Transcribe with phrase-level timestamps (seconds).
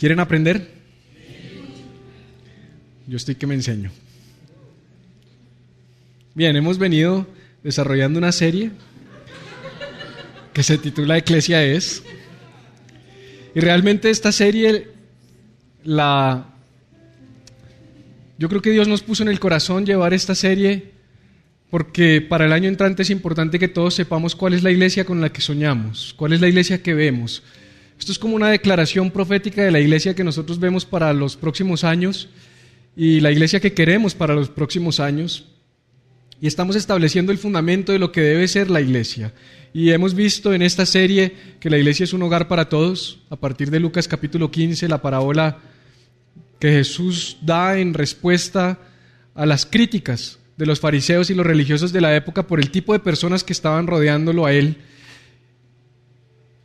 [0.00, 0.66] ¿Quieren aprender?
[3.06, 3.90] Yo estoy que me enseño.
[6.34, 7.26] Bien, hemos venido
[7.62, 8.70] desarrollando una serie
[10.54, 12.02] que se titula Eclesia es.
[13.54, 14.88] Y realmente esta serie
[15.84, 16.46] la
[18.38, 20.92] yo creo que Dios nos puso en el corazón llevar esta serie
[21.68, 25.20] porque para el año entrante es importante que todos sepamos cuál es la iglesia con
[25.20, 27.42] la que soñamos, cuál es la iglesia que vemos.
[28.00, 31.84] Esto es como una declaración profética de la iglesia que nosotros vemos para los próximos
[31.84, 32.30] años
[32.96, 35.44] y la iglesia que queremos para los próximos años.
[36.40, 39.34] Y estamos estableciendo el fundamento de lo que debe ser la iglesia.
[39.74, 43.20] Y hemos visto en esta serie que la iglesia es un hogar para todos.
[43.28, 45.58] A partir de Lucas capítulo 15, la parábola
[46.58, 48.78] que Jesús da en respuesta
[49.34, 52.94] a las críticas de los fariseos y los religiosos de la época por el tipo
[52.94, 54.78] de personas que estaban rodeándolo a él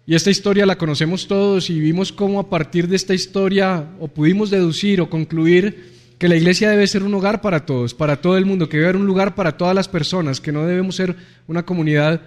[0.08, 4.08] y esta historia la conocemos todos y vimos cómo a partir de esta historia o
[4.08, 8.38] pudimos deducir o concluir que la iglesia debe ser un hogar para todos, para todo
[8.38, 11.16] el mundo, que debe haber un lugar para todas las personas, que no debemos ser
[11.48, 12.22] una comunidad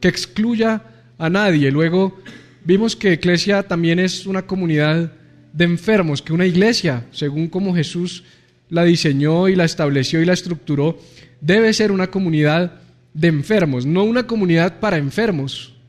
[0.00, 0.82] que excluya
[1.18, 1.70] a nadie.
[1.70, 2.18] Luego
[2.64, 5.12] vimos que iglesia también es una comunidad
[5.52, 8.24] de enfermos, que una iglesia, según como Jesús
[8.68, 10.98] la diseñó y la estableció y la estructuró,
[11.40, 12.80] debe ser una comunidad
[13.14, 15.79] de enfermos, no una comunidad para enfermos,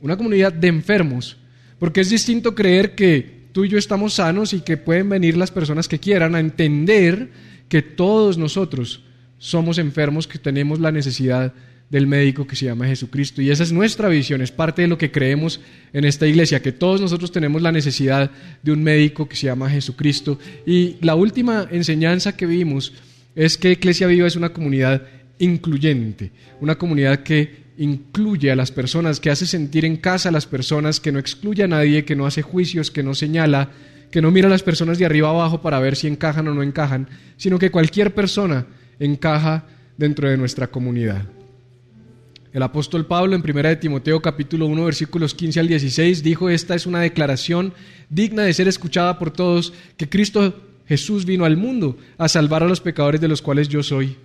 [0.00, 1.36] una comunidad de enfermos,
[1.78, 5.50] porque es distinto creer que tú y yo estamos sanos y que pueden venir las
[5.50, 7.30] personas que quieran a entender
[7.68, 9.02] que todos nosotros
[9.38, 11.52] somos enfermos, que tenemos la necesidad
[11.88, 13.42] del médico que se llama Jesucristo.
[13.42, 15.60] Y esa es nuestra visión, es parte de lo que creemos
[15.92, 18.30] en esta iglesia, que todos nosotros tenemos la necesidad
[18.62, 20.38] de un médico que se llama Jesucristo.
[20.64, 22.92] Y la última enseñanza que vimos
[23.34, 25.02] es que Iglesia Viva es una comunidad
[25.38, 30.46] incluyente, una comunidad que incluye a las personas, que hace sentir en casa a las
[30.46, 33.70] personas, que no excluye a nadie, que no hace juicios, que no señala,
[34.10, 36.62] que no mira a las personas de arriba abajo para ver si encajan o no
[36.62, 38.66] encajan, sino que cualquier persona
[38.98, 39.66] encaja
[39.96, 41.26] dentro de nuestra comunidad.
[42.52, 46.74] El apóstol Pablo en 1 de Timoteo capítulo 1 versículos 15 al 16 dijo, esta
[46.74, 47.72] es una declaración
[48.08, 52.66] digna de ser escuchada por todos, que Cristo Jesús vino al mundo a salvar a
[52.66, 54.16] los pecadores de los cuales yo soy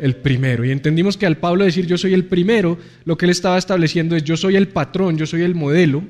[0.00, 0.64] el primero.
[0.64, 4.16] Y entendimos que al Pablo decir yo soy el primero, lo que él estaba estableciendo
[4.16, 6.02] es yo soy el patrón, yo soy el modelo,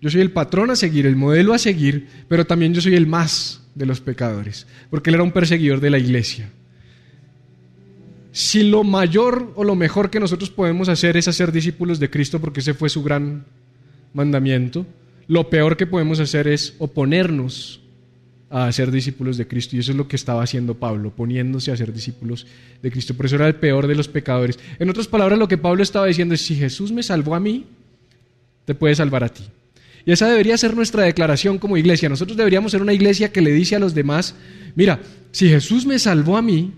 [0.00, 3.06] yo soy el patrón a seguir, el modelo a seguir, pero también yo soy el
[3.06, 6.50] más de los pecadores, porque él era un perseguidor de la iglesia.
[8.32, 12.38] Si lo mayor o lo mejor que nosotros podemos hacer es hacer discípulos de Cristo,
[12.40, 13.46] porque ese fue su gran
[14.12, 14.86] mandamiento,
[15.26, 17.80] lo peor que podemos hacer es oponernos
[18.50, 19.76] a ser discípulos de Cristo.
[19.76, 22.46] Y eso es lo que estaba haciendo Pablo, poniéndose a ser discípulos
[22.82, 23.14] de Cristo.
[23.14, 24.58] Por eso era el peor de los pecadores.
[24.78, 27.66] En otras palabras, lo que Pablo estaba diciendo es, si Jesús me salvó a mí,
[28.64, 29.44] te puede salvar a ti.
[30.04, 32.08] Y esa debería ser nuestra declaración como iglesia.
[32.08, 34.36] Nosotros deberíamos ser una iglesia que le dice a los demás,
[34.76, 35.00] mira,
[35.32, 36.72] si Jesús me salvó a mí,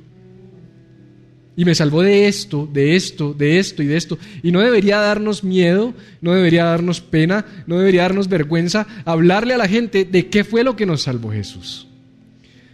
[1.58, 4.16] y me salvó de esto, de esto, de esto y de esto.
[4.44, 9.58] Y no debería darnos miedo, no debería darnos pena, no debería darnos vergüenza hablarle a
[9.58, 11.88] la gente de qué fue lo que nos salvó Jesús.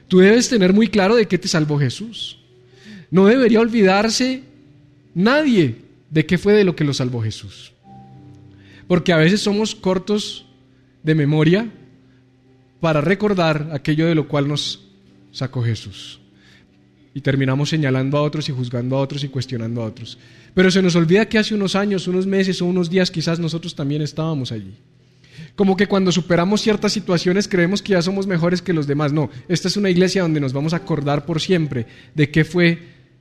[0.06, 2.40] Tú debes tener muy claro de qué te salvó Jesús.
[3.10, 4.42] No debería olvidarse
[5.14, 5.76] nadie
[6.10, 7.72] de qué fue de lo que lo salvó Jesús.
[8.86, 10.44] Porque a veces somos cortos
[11.02, 11.70] de memoria
[12.80, 14.86] para recordar aquello de lo cual nos
[15.32, 16.20] sacó Jesús
[17.14, 20.18] y terminamos señalando a otros y juzgando a otros y cuestionando a otros.
[20.52, 23.74] Pero se nos olvida que hace unos años, unos meses o unos días quizás nosotros
[23.74, 24.74] también estábamos allí.
[25.54, 29.12] Como que cuando superamos ciertas situaciones creemos que ya somos mejores que los demás.
[29.12, 32.78] No, esta es una iglesia donde nos vamos a acordar por siempre de qué fue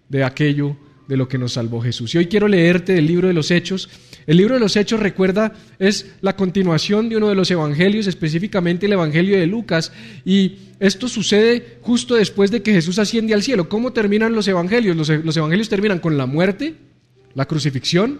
[0.10, 0.76] de aquello
[1.08, 2.16] de lo que nos salvó Jesús.
[2.16, 3.90] Y hoy quiero leerte del libro de los Hechos.
[4.26, 8.86] El libro de los Hechos, recuerda, es la continuación de uno de los evangelios, específicamente
[8.86, 9.92] el Evangelio de Lucas.
[10.26, 13.70] Y esto sucede justo después de que Jesús asciende al cielo.
[13.70, 14.96] ¿Cómo terminan los evangelios?
[14.96, 16.76] Los, los evangelios terminan con la muerte,
[17.34, 18.20] la crucifixión,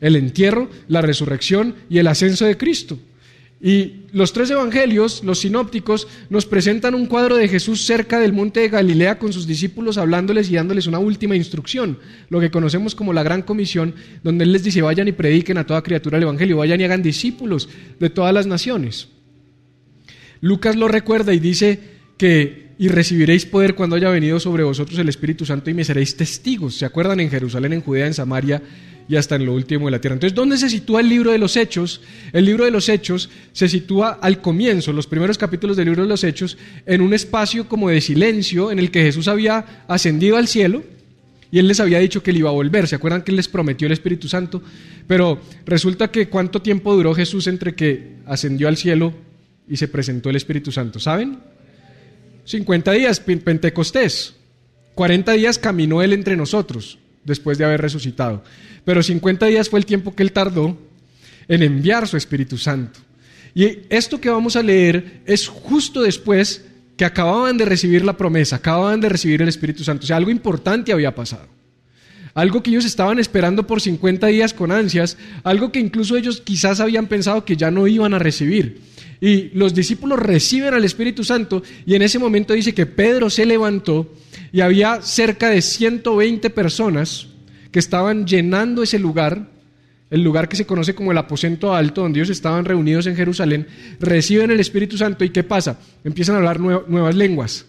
[0.00, 2.98] el entierro, la resurrección y el ascenso de Cristo.
[3.62, 8.60] Y los tres evangelios, los sinópticos, nos presentan un cuadro de Jesús cerca del monte
[8.60, 11.98] de Galilea con sus discípulos hablándoles y dándoles una última instrucción,
[12.30, 15.66] lo que conocemos como la gran comisión, donde Él les dice, vayan y prediquen a
[15.66, 17.68] toda criatura el Evangelio, vayan y hagan discípulos
[17.98, 19.08] de todas las naciones.
[20.40, 21.78] Lucas lo recuerda y dice
[22.16, 26.16] que, y recibiréis poder cuando haya venido sobre vosotros el Espíritu Santo y me seréis
[26.16, 26.76] testigos.
[26.76, 28.62] ¿Se acuerdan en Jerusalén, en Judea, en Samaria
[29.10, 30.14] y hasta en lo último de la tierra.
[30.14, 32.00] Entonces, ¿dónde se sitúa el libro de los Hechos?
[32.32, 36.08] El libro de los Hechos se sitúa al comienzo, los primeros capítulos del libro de
[36.08, 40.46] los Hechos, en un espacio como de silencio en el que Jesús había ascendido al
[40.46, 40.84] cielo
[41.50, 42.86] y él les había dicho que él iba a volver.
[42.86, 44.62] ¿Se acuerdan que él les prometió el Espíritu Santo?
[45.08, 49.12] Pero resulta que cuánto tiempo duró Jesús entre que ascendió al cielo
[49.68, 51.00] y se presentó el Espíritu Santo.
[51.00, 51.40] ¿Saben?
[52.44, 54.36] 50 días, Pentecostés.
[54.94, 58.44] 40 días caminó él entre nosotros después de haber resucitado.
[58.84, 60.76] Pero 50 días fue el tiempo que él tardó
[61.48, 63.00] en enviar su Espíritu Santo.
[63.54, 66.64] Y esto que vamos a leer es justo después
[66.96, 70.04] que acababan de recibir la promesa, acababan de recibir el Espíritu Santo.
[70.04, 71.59] O sea, algo importante había pasado.
[72.40, 76.80] Algo que ellos estaban esperando por 50 días con ansias, algo que incluso ellos quizás
[76.80, 78.80] habían pensado que ya no iban a recibir.
[79.20, 83.44] Y los discípulos reciben al Espíritu Santo y en ese momento dice que Pedro se
[83.44, 84.10] levantó
[84.52, 87.26] y había cerca de 120 personas
[87.70, 89.50] que estaban llenando ese lugar,
[90.08, 93.66] el lugar que se conoce como el aposento alto, donde ellos estaban reunidos en Jerusalén,
[94.00, 95.78] reciben el Espíritu Santo y ¿qué pasa?
[96.04, 97.66] Empiezan a hablar nuevas lenguas.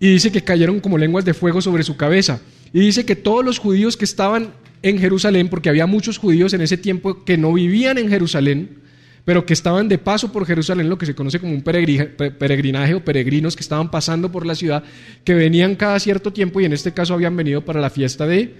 [0.00, 2.40] Y dice que cayeron como lenguas de fuego sobre su cabeza.
[2.72, 6.60] Y dice que todos los judíos que estaban en Jerusalén, porque había muchos judíos en
[6.60, 8.82] ese tiempo que no vivían en Jerusalén,
[9.24, 13.04] pero que estaban de paso por Jerusalén, lo que se conoce como un peregrinaje o
[13.04, 14.82] peregrinos que estaban pasando por la ciudad,
[15.22, 18.52] que venían cada cierto tiempo y en este caso habían venido para la fiesta de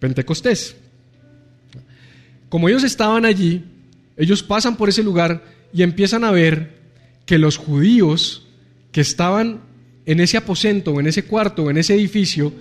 [0.00, 0.76] Pentecostés.
[2.50, 3.64] Como ellos estaban allí,
[4.16, 5.42] ellos pasan por ese lugar
[5.72, 6.74] y empiezan a ver
[7.24, 8.46] que los judíos
[8.92, 9.60] que estaban
[10.04, 12.52] en ese aposento, en ese cuarto, en ese edificio,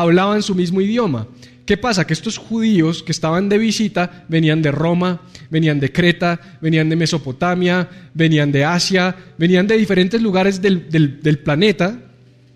[0.00, 1.26] hablaban su mismo idioma.
[1.66, 2.06] ¿Qué pasa?
[2.06, 6.96] Que estos judíos que estaban de visita venían de Roma, venían de Creta, venían de
[6.96, 12.00] Mesopotamia, venían de Asia, venían de diferentes lugares del, del planeta,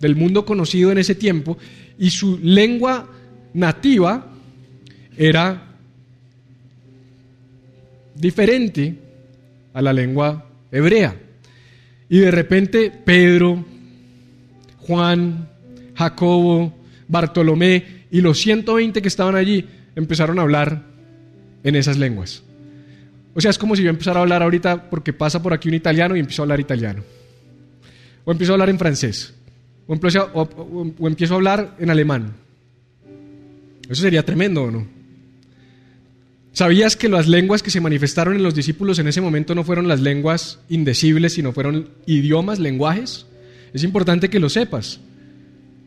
[0.01, 1.59] del mundo conocido en ese tiempo,
[1.99, 3.09] y su lengua
[3.53, 4.33] nativa
[5.17, 5.69] era
[8.15, 8.97] diferente
[9.75, 11.17] a la lengua hebrea.
[12.09, 13.65] Y de repente Pedro,
[14.79, 15.49] Juan,
[15.95, 16.82] Jacobo,
[17.13, 20.83] Bartolomé y los 120 que estaban allí empezaron a hablar
[21.63, 22.43] en esas lenguas.
[23.35, 25.75] O sea, es como si yo empezara a hablar ahorita porque pasa por aquí un
[25.75, 27.05] italiano y empiezo a hablar italiano.
[28.25, 29.35] O empiezo a hablar en francés.
[29.87, 32.33] O empiezo, o empiezo a hablar en alemán.
[33.89, 34.87] Eso sería tremendo, ¿o no?
[36.53, 39.89] ¿Sabías que las lenguas que se manifestaron en los discípulos en ese momento no fueron
[39.89, 43.27] las lenguas indecibles, sino fueron idiomas, lenguajes?
[43.73, 45.01] Es importante que lo sepas.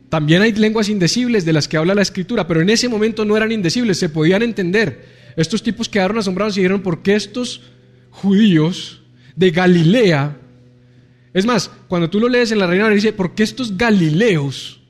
[0.08, 3.36] También hay lenguas indecibles de las que habla la escritura, pero en ese momento no
[3.36, 5.04] eran indecibles, se podían entender.
[5.36, 7.62] Estos tipos quedaron asombrados y dijeron, ¿por qué estos
[8.10, 9.02] judíos
[9.34, 10.36] de Galilea?
[11.34, 14.80] Es más, cuando tú lo lees en la Reina dice, ¿por qué estos galileos?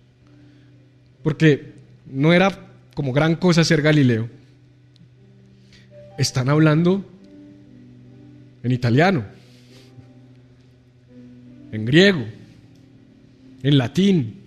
[1.22, 1.72] Porque
[2.06, 4.28] no era como gran cosa ser galileo.
[6.16, 7.04] Están hablando
[8.62, 9.24] en italiano,
[11.72, 12.24] en griego,
[13.62, 14.45] en latín,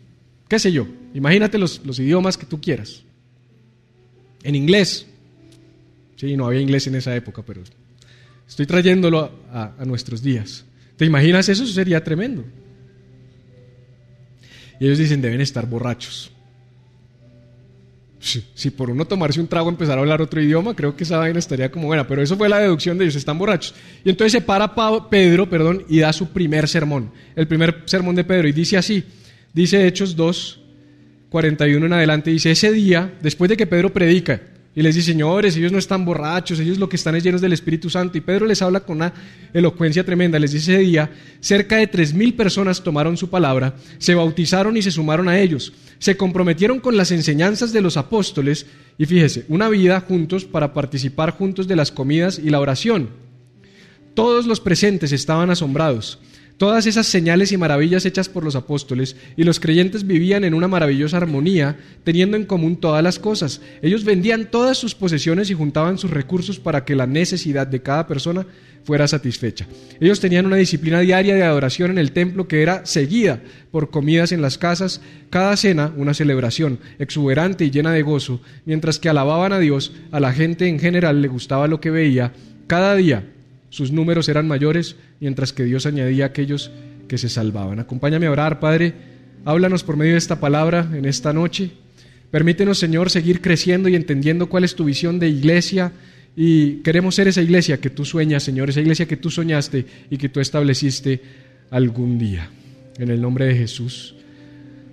[0.50, 3.04] qué sé yo, imagínate los, idiomas que tú quieras.
[4.44, 5.06] En inglés.
[6.18, 7.62] Sí, no había inglés en esa época, pero
[8.48, 10.66] estoy trayéndolo a, a nuestros días.
[10.98, 11.64] ¿Te imaginas eso?
[11.64, 12.44] Eso sería tremendo.
[14.80, 16.32] Y ellos dicen, deben estar borrachos.
[18.22, 21.40] Si, por uno tomarse un trago empezar a hablar otro idioma, creo que esa vaina
[21.40, 23.74] estaría como buena, pero eso fue la deducción de ellos, están borrachos.
[24.04, 24.76] Y entonces se para
[25.10, 29.06] Pedro, perdón, y da su primer sermón, el primer sermón de Pedro, y dice así,
[29.54, 30.60] Dice Hechos 2,
[31.30, 34.42] 41 en adelante, dice, ese día, después de que Pedro predica,
[34.76, 37.54] y les dice, señores, ellos no están borrachos, ellos lo que están es llenos del
[37.54, 38.18] Espíritu Santo.
[38.18, 39.14] Y Pedro les habla con una
[39.52, 40.38] elocuencia tremenda.
[40.38, 44.82] Les dice ese día, cerca de tres mil personas tomaron su palabra, se bautizaron y
[44.82, 45.74] se sumaron a ellos.
[45.98, 51.32] Se comprometieron con las enseñanzas de los apóstoles y fíjese, una vida juntos para participar
[51.32, 53.10] juntos de las comidas y la oración.
[54.14, 56.20] Todos los presentes estaban asombrados
[56.60, 60.68] Todas esas señales y maravillas hechas por los apóstoles y los creyentes vivían en una
[60.68, 63.62] maravillosa armonía, teniendo en común todas las cosas.
[63.82, 68.08] Ellos vendían todas sus posesiones y juntaban sus recursos para que la necesidad de cada
[68.08, 68.46] persona
[68.84, 69.68] fuera satisfecha.
[70.02, 74.34] Ellos tenían una disciplina diaria de adoración en el templo que era seguida por comidas
[74.34, 75.00] en las casas,
[75.30, 80.20] cada cena una celebración exuberante y llena de gozo, mientras que alababan a Dios, a
[80.20, 82.34] la gente en general le gustaba lo que veía
[82.68, 83.24] cada día
[83.70, 86.72] sus números eran mayores, mientras que Dios añadía a aquellos
[87.08, 87.80] que se salvaban.
[87.80, 88.94] Acompáñame a orar, Padre.
[89.46, 91.72] Háblanos por medio de esta palabra en esta noche.
[92.32, 95.92] Permítenos, Señor, seguir creciendo y entendiendo cuál es tu visión de iglesia.
[96.36, 100.18] Y queremos ser esa iglesia que tú sueñas, Señor, esa iglesia que tú soñaste y
[100.18, 101.22] que tú estableciste
[101.72, 102.50] algún día.
[102.98, 104.16] En el nombre de Jesús.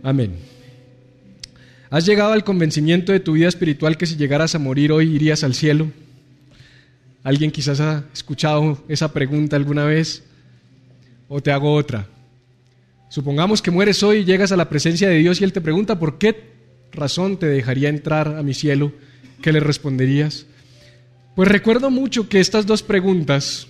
[0.03, 0.33] Amén.
[1.91, 5.45] ¿Has llegado al convencimiento de tu vida espiritual que si llegaras a morir hoy irías
[5.45, 5.91] al cielo?
[7.27, 10.23] ¿Alguien quizás ha escuchado esa pregunta alguna vez?
[11.27, 12.07] ¿O te hago otra?
[13.09, 15.99] Supongamos que mueres hoy y llegas a la presencia de Dios y Él te pregunta,
[15.99, 16.53] ¿por qué
[16.93, 18.93] razón te dejaría entrar a mi cielo?
[19.43, 20.47] ¿Qué le responderías?
[21.35, 23.67] Pues recuerdo mucho que estas dos preguntas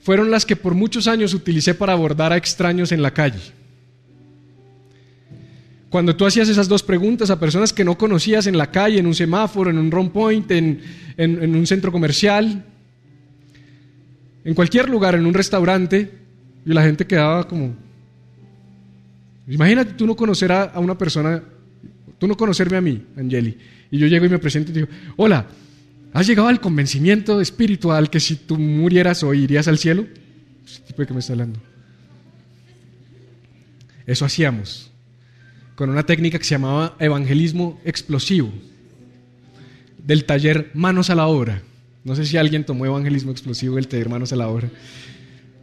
[0.00, 3.40] fueron las que por muchos años utilicé para abordar a extraños en la calle.
[5.90, 9.06] Cuando tú hacías esas dos preguntas a personas que no conocías en la calle, en
[9.06, 10.80] un semáforo, en un round point, en,
[11.16, 12.64] en un centro comercial,
[14.46, 16.08] en cualquier lugar, en un restaurante,
[16.64, 17.74] y la gente quedaba como...
[19.48, 21.42] Imagínate tú no conocer a, una persona,
[22.18, 23.58] tú no conocerme a mí, Angeli,
[23.90, 25.46] y yo llego y me presento y digo, hola,
[26.12, 30.04] ¿has llegado al convencimiento espiritual que si tú murieras hoy irías al cielo?
[30.04, 31.60] ¿Qué tipo de que me está hablando?
[34.06, 34.92] Eso hacíamos
[35.76, 38.50] con una técnica que se llamaba evangelismo explosivo,
[39.98, 41.62] del taller Manos a la Obra.
[42.02, 44.70] No sé si alguien tomó evangelismo explosivo del taller Manos a la Obra.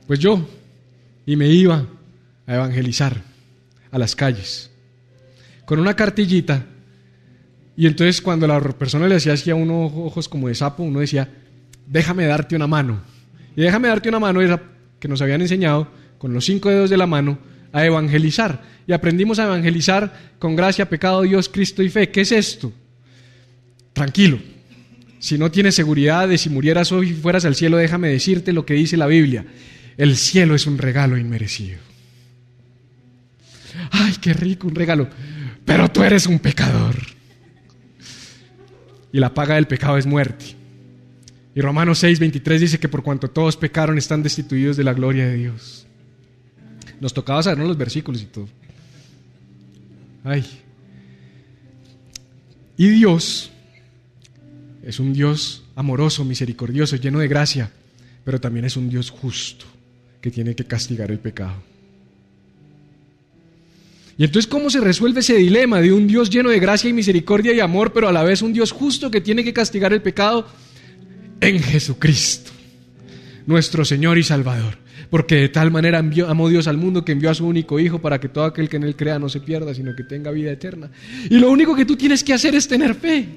[0.06, 0.48] Pues yo,
[1.26, 1.88] y me iba
[2.46, 3.24] a evangelizar
[3.90, 4.70] a las calles,
[5.66, 6.68] con una cartillita,
[7.76, 11.00] y entonces cuando la persona le hacía así a unos ojos como de sapo, uno
[11.00, 11.28] decía,
[11.88, 13.02] déjame darte una mano.
[13.56, 14.62] Y déjame darte una mano era
[15.00, 15.88] que nos habían enseñado
[16.20, 17.40] con los cinco dedos de la mano
[17.74, 18.62] a evangelizar.
[18.88, 22.10] Y aprendimos a evangelizar con gracia, pecado, Dios, Cristo y fe.
[22.10, 22.72] ¿Qué es esto?
[23.92, 24.40] Tranquilo.
[25.20, 28.66] Si no tienes seguridad de si murieras hoy y fueras al cielo, déjame decirte lo
[28.66, 29.46] que dice la Biblia.
[29.98, 31.80] El cielo es un regalo inmerecido.
[33.92, 35.10] Ay, qué rico un regalo.
[35.66, 36.96] Pero tú eres un pecador.
[39.12, 40.46] Y la paga del pecado es muerte.
[41.56, 45.26] Y Romanos 6, 23 dice que por cuanto todos pecaron están destituidos de la gloria
[45.26, 45.88] de Dios.
[47.04, 48.48] Nos tocaba sabernos los versículos y todo.
[50.24, 50.42] Ay.
[52.78, 53.52] Y Dios
[54.82, 57.70] es un Dios amoroso, misericordioso, lleno de gracia,
[58.24, 59.66] pero también es un Dios justo
[60.22, 61.62] que tiene que castigar el pecado.
[64.18, 67.52] Y entonces, ¿cómo se resuelve ese dilema de un Dios lleno de gracia y misericordia
[67.52, 70.48] y amor, pero a la vez un Dios justo que tiene que castigar el pecado?
[71.42, 72.52] En Jesucristo,
[73.46, 74.83] nuestro Señor y Salvador.
[75.10, 78.00] Porque de tal manera envió, amó Dios al mundo que envió a su único Hijo
[78.00, 80.52] para que todo aquel que en Él crea no se pierda, sino que tenga vida
[80.52, 80.90] eterna.
[81.30, 83.28] Y lo único que tú tienes que hacer es tener fe.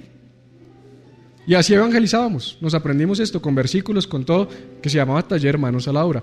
[1.46, 2.58] Y así evangelizábamos.
[2.61, 4.49] Nos aprendimos esto con versículos, con todo,
[4.82, 6.23] que se llamaba taller manos a la obra.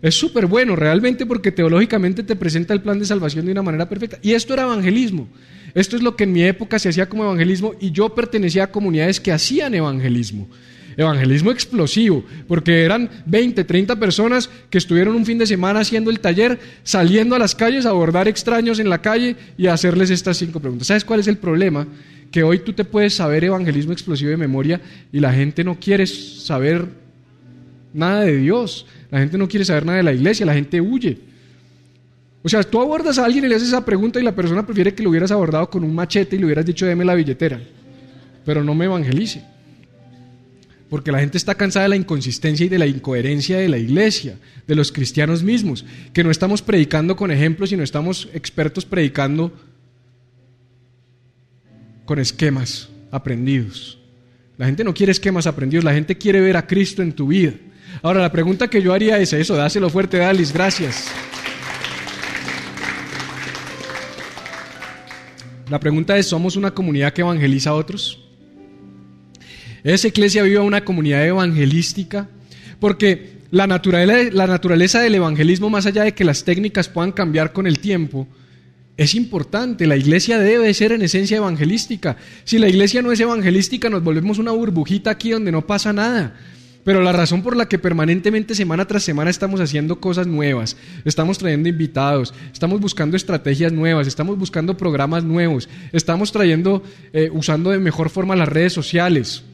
[0.00, 3.88] Es súper bueno realmente porque teológicamente te presenta el plan de salvación de una manera
[3.88, 4.18] perfecta.
[4.22, 5.28] Y esto era evangelismo.
[5.74, 8.72] Esto es lo que en mi época se hacía como evangelismo y yo pertenecía a
[8.72, 10.48] comunidades que hacían evangelismo.
[10.96, 16.20] Evangelismo explosivo, porque eran 20, 30 personas que estuvieron un fin de semana haciendo el
[16.20, 20.36] taller, saliendo a las calles a abordar extraños en la calle y a hacerles estas
[20.36, 20.88] cinco preguntas.
[20.88, 21.86] ¿Sabes cuál es el problema?
[22.30, 24.80] Que hoy tú te puedes saber evangelismo explosivo de memoria
[25.12, 26.86] y la gente no quiere saber
[27.94, 31.18] nada de Dios, la gente no quiere saber nada de la iglesia, la gente huye.
[32.42, 34.94] O sea, tú abordas a alguien y le haces esa pregunta y la persona prefiere
[34.94, 37.60] que lo hubieras abordado con un machete y le hubieras dicho, deme la billetera,
[38.44, 39.51] pero no me evangelice
[40.92, 44.36] porque la gente está cansada de la inconsistencia y de la incoherencia de la iglesia,
[44.66, 49.54] de los cristianos mismos, que no estamos predicando con ejemplos, sino estamos expertos predicando
[52.04, 53.98] con esquemas aprendidos.
[54.58, 57.54] La gente no quiere esquemas aprendidos, la gente quiere ver a Cristo en tu vida.
[58.02, 61.06] Ahora, la pregunta que yo haría es eso, dáselo fuerte, Dalis, gracias.
[65.70, 68.22] La pregunta es, ¿somos una comunidad que evangeliza a otros?
[69.84, 72.28] Esa iglesia vive una comunidad evangelística
[72.78, 77.52] porque la naturaleza, la naturaleza del evangelismo, más allá de que las técnicas puedan cambiar
[77.52, 78.26] con el tiempo,
[78.96, 79.86] es importante.
[79.86, 82.16] La iglesia debe ser en esencia evangelística.
[82.44, 86.34] Si la iglesia no es evangelística, nos volvemos una burbujita aquí donde no pasa nada.
[86.84, 91.38] Pero la razón por la que permanentemente, semana tras semana, estamos haciendo cosas nuevas, estamos
[91.38, 97.78] trayendo invitados, estamos buscando estrategias nuevas, estamos buscando programas nuevos, estamos trayendo, eh, usando de
[97.78, 99.44] mejor forma las redes sociales,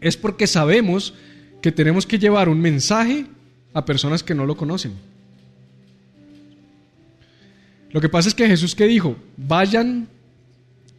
[0.00, 1.14] es porque sabemos
[1.60, 3.26] que tenemos que llevar un mensaje
[3.74, 4.92] a personas que no lo conocen.
[7.90, 10.08] Lo que pasa es que Jesús que dijo, vayan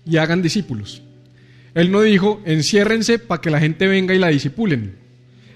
[0.05, 1.01] y hagan discípulos.
[1.75, 4.95] Él no dijo, enciérrense para que la gente venga y la disipulen.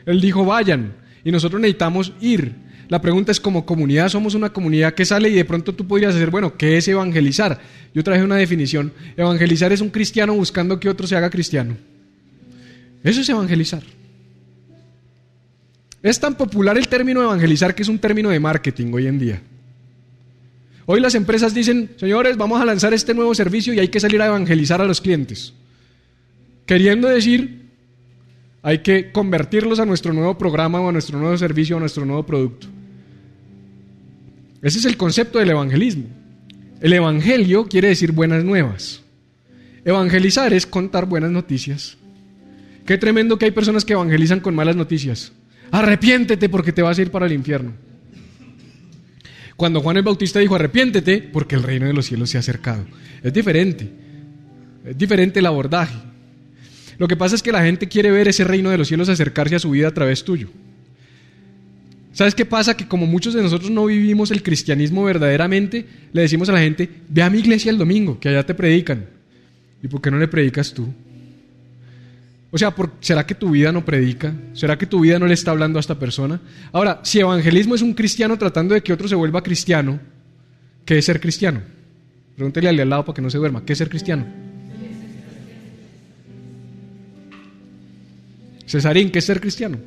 [0.06, 2.54] Él dijo, vayan y nosotros necesitamos ir.
[2.90, 6.14] La pregunta es, como comunidad, somos una comunidad que sale y de pronto tú podrías
[6.14, 7.60] decir, bueno, ¿qué es evangelizar?
[7.94, 8.94] Yo traje una definición.
[9.18, 11.76] Evangelizar es un cristiano buscando que otro se haga cristiano.
[13.04, 13.84] Eso es evangelizar.
[16.02, 19.42] Es tan popular el término evangelizar que es un término de marketing hoy en día.
[20.86, 24.22] Hoy las empresas dicen, señores, vamos a lanzar este nuevo servicio y hay que salir
[24.22, 25.54] a evangelizar a los clientes.
[26.66, 27.70] Queriendo decir,
[28.62, 32.06] hay que convertirlos a nuestro nuevo programa o a nuestro nuevo servicio o a nuestro
[32.06, 32.68] nuevo producto.
[34.62, 36.06] Ese es el concepto del evangelismo.
[36.82, 39.02] El evangelio quiere decir buenas nuevas.
[39.86, 41.98] Evangelizar es contar buenas noticias.
[42.86, 45.32] Qué tremendo que hay personas que evangelizan con malas noticias.
[45.72, 47.74] Arrepiéntete porque te vas a ir para el infierno.
[49.56, 52.86] Cuando Juan el Bautista dijo arrepiéntete porque el reino de los cielos se ha acercado.
[53.22, 53.90] Es diferente.
[54.86, 55.96] Es diferente el abordaje.
[56.98, 59.56] Lo que pasa es que la gente quiere ver ese reino de los cielos acercarse
[59.56, 60.50] a su vida a través tuyo.
[62.12, 62.78] ¿Sabes qué pasa?
[62.78, 66.88] Que como muchos de nosotros no vivimos el cristianismo verdaderamente, le decimos a la gente,
[67.10, 69.06] ve a mi iglesia el domingo, que allá te predican.
[69.82, 70.94] ¿Y por qué no le predicas tú?
[72.54, 74.32] O sea, ¿será que tu vida no predica?
[74.54, 76.40] ¿Será que tu vida no le está hablando a esta persona?
[76.72, 80.00] Ahora, si evangelismo es un cristiano tratando de que otro se vuelva cristiano,
[80.86, 81.64] ¿qué es ser cristiano?
[82.36, 83.66] Pregúntele al lado para que no se duerma.
[83.66, 84.28] ¿Qué es ser cristiano?
[88.68, 89.80] Cesarín, ¿qué es ser cristiano?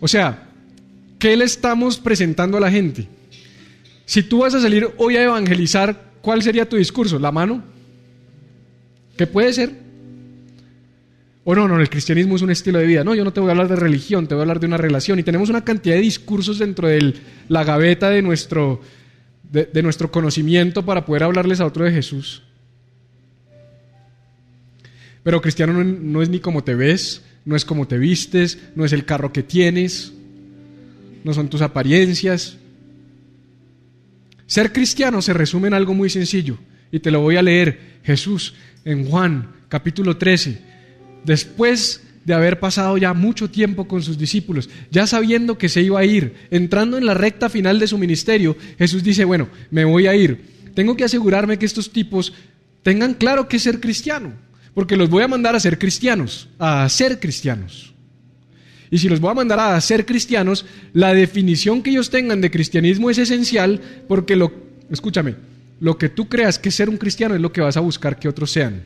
[0.00, 0.48] O sea,
[1.20, 3.06] ¿qué le estamos presentando a la gente?
[4.04, 7.20] Si tú vas a salir hoy a evangelizar, ¿cuál sería tu discurso?
[7.20, 7.73] ¿La mano?
[9.16, 9.72] ¿Qué puede ser?
[11.44, 13.04] O no, no, el cristianismo es un estilo de vida.
[13.04, 14.78] No, yo no te voy a hablar de religión, te voy a hablar de una
[14.78, 15.18] relación.
[15.18, 17.14] Y tenemos una cantidad de discursos dentro de
[17.48, 18.80] la gaveta de nuestro,
[19.50, 22.42] de nuestro conocimiento para poder hablarles a otro de Jesús.
[25.24, 28.92] Pero cristiano no, es ni como te ves, no es como te vistes, no es
[28.92, 30.12] el carro que tienes,
[31.24, 32.58] no son tus apariencias.
[34.46, 36.58] Ser cristiano se resume en algo muy sencillo
[36.92, 37.94] y te lo voy a leer.
[38.04, 38.54] Jesús
[38.84, 40.58] en Juan capítulo 13,
[41.24, 46.00] después de haber pasado ya mucho tiempo con sus discípulos, ya sabiendo que se iba
[46.00, 50.06] a ir, entrando en la recta final de su ministerio, Jesús dice, bueno, me voy
[50.06, 50.54] a ir.
[50.74, 52.32] Tengo que asegurarme que estos tipos
[52.82, 54.32] tengan claro que ser cristiano
[54.74, 57.94] porque los voy a mandar a ser cristianos, a ser cristianos.
[58.90, 62.50] Y si los voy a mandar a ser cristianos, la definición que ellos tengan de
[62.50, 64.52] cristianismo es esencial porque lo,
[64.90, 65.36] escúchame,
[65.80, 68.28] lo que tú creas que ser un cristiano es lo que vas a buscar que
[68.28, 68.82] otros sean.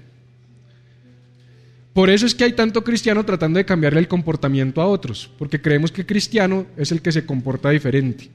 [1.93, 5.61] Por eso es que hay tanto cristiano tratando de cambiarle el comportamiento a otros, porque
[5.61, 8.31] creemos que cristiano es el que se comporta diferente.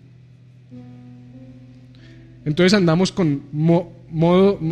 [2.45, 3.43] Entonces andamos con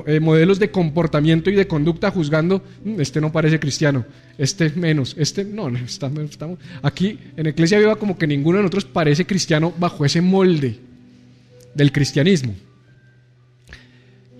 [0.07, 4.05] eh, modelos de comportamiento y de conducta juzgando, mm, este no parece cristiano,
[4.37, 6.27] este menos, este no, no estamos,
[6.81, 10.79] aquí en Iglesia Viva como que ninguno de nosotros parece cristiano bajo ese molde
[11.73, 12.53] del cristianismo.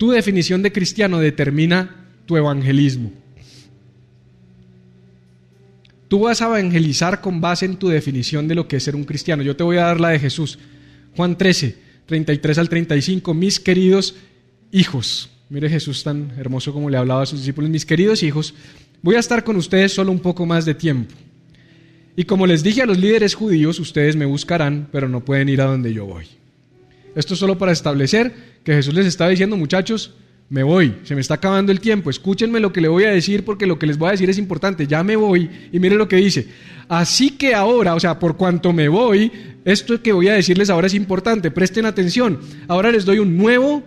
[0.02, 3.12] Tu definición de cristiano determina tu evangelismo.
[6.08, 9.04] Tú vas a evangelizar con base en tu definición de lo que es ser un
[9.04, 9.44] cristiano.
[9.44, 10.58] Yo te voy a dar la de Jesús.
[11.14, 14.16] Juan 13, 33 al 35, mis queridos
[14.72, 15.30] hijos.
[15.48, 18.54] Mire Jesús tan hermoso como le hablaba a sus discípulos, mis queridos hijos,
[19.02, 21.14] voy a estar con ustedes solo un poco más de tiempo.
[22.16, 25.60] Y como les dije a los líderes judíos, ustedes me buscarán, pero no pueden ir
[25.60, 26.26] a donde yo voy.
[27.14, 28.32] Esto es solo para establecer
[28.64, 30.14] que Jesús les estaba diciendo, muchachos,
[30.52, 33.42] me voy, se me está acabando el tiempo, escúchenme lo que le voy a decir
[33.42, 36.08] porque lo que les voy a decir es importante, ya me voy y miren lo
[36.08, 36.46] que dice.
[36.90, 39.32] Así que ahora, o sea, por cuanto me voy,
[39.64, 42.38] esto que voy a decirles ahora es importante, presten atención.
[42.68, 43.82] Ahora les doy un nuevo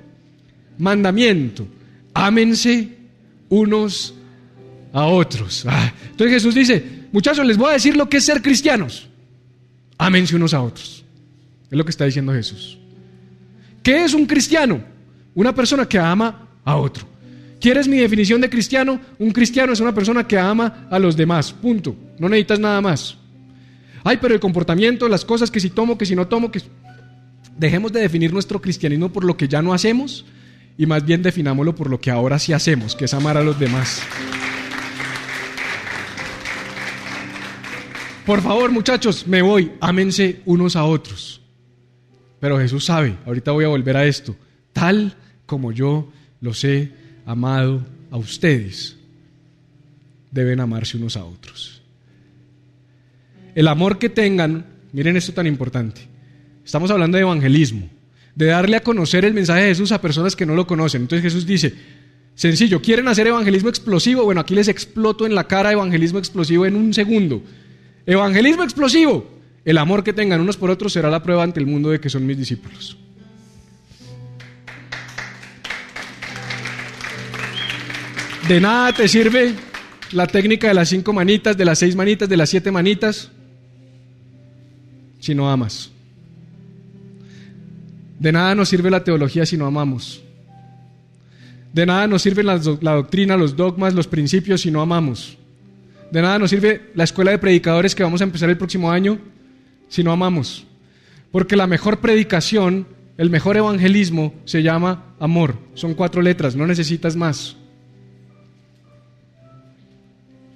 [0.80, 1.68] mandamiento,
[2.16, 2.90] ámense
[3.50, 4.16] unos
[4.92, 5.66] a otros.
[5.68, 9.08] Ah, entonces Jesús dice, muchachos, les voy a decir lo que es ser cristianos,
[10.00, 11.06] ámense unos a otros.
[11.70, 12.80] Es lo que está diciendo Jesús.
[13.86, 14.84] ¿Qué es un cristiano?
[15.36, 17.06] Una persona que ama a otro.
[17.62, 19.00] ¿Quieres mi definición de cristiano?
[19.20, 21.96] Un cristiano es una persona que ama a los demás, punto.
[22.18, 23.16] No necesitas nada más.
[24.04, 26.64] Ay, pero el comportamiento, las cosas que si tomo, que si no tomo, que...
[27.60, 30.26] Dejemos de definir nuestro cristianismo por lo que ya no hacemos
[30.80, 33.60] y más bien definámoslo por lo que ahora sí hacemos, que es amar a los
[33.60, 34.02] demás.
[38.26, 41.45] Por favor, muchachos, me voy, ámense unos a otros.
[42.40, 44.36] Pero Jesús sabe, ahorita voy a volver a esto,
[44.74, 46.92] tal como yo los he
[47.26, 48.98] amado a ustedes,
[50.32, 51.82] deben amarse unos a otros.
[53.56, 56.02] El amor que tengan, miren esto tan importante,
[56.64, 57.90] estamos hablando de evangelismo,
[58.36, 61.04] de darle a conocer el mensaje de Jesús a personas que no lo conocen.
[61.04, 61.74] Entonces Jesús dice,
[62.36, 64.26] Sencillo, ¿quieren hacer evangelismo explosivo?
[64.26, 67.42] Bueno, aquí les exploto en la cara evangelismo explosivo en un segundo.
[68.06, 69.35] Evangelismo explosivo.
[69.66, 72.10] El amor que tengan unos por otros será la prueba ante el mundo de que
[72.10, 72.98] son mis discípulos.
[78.48, 79.56] De nada te sirve
[80.12, 83.32] la técnica de las cinco manitas, de las seis manitas, de las siete manitas,
[85.20, 85.90] si no amas.
[88.20, 90.22] De nada nos sirve la teología si no amamos.
[91.74, 95.40] De nada nos sirve la, la, doctrina, los dogmas, los principios si no amamos.
[96.12, 99.18] De nada nos sirve la escuela de predicadores que vamos a empezar el próximo año
[99.88, 100.66] si no amamos.
[101.32, 105.56] Porque la mejor predicación, el mejor evangelismo se llama amor.
[105.74, 107.58] Son cuatro letras, no necesitas más.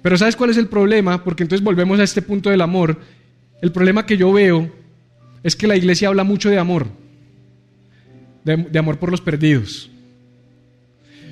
[0.02, 1.22] Pero ¿sabes cuál es el problema?
[1.22, 2.98] Porque entonces volvemos a este punto del amor.
[3.60, 4.70] El problema que yo veo
[5.42, 6.86] es que la iglesia habla mucho de amor,
[8.44, 9.90] de, amor por los perdidos.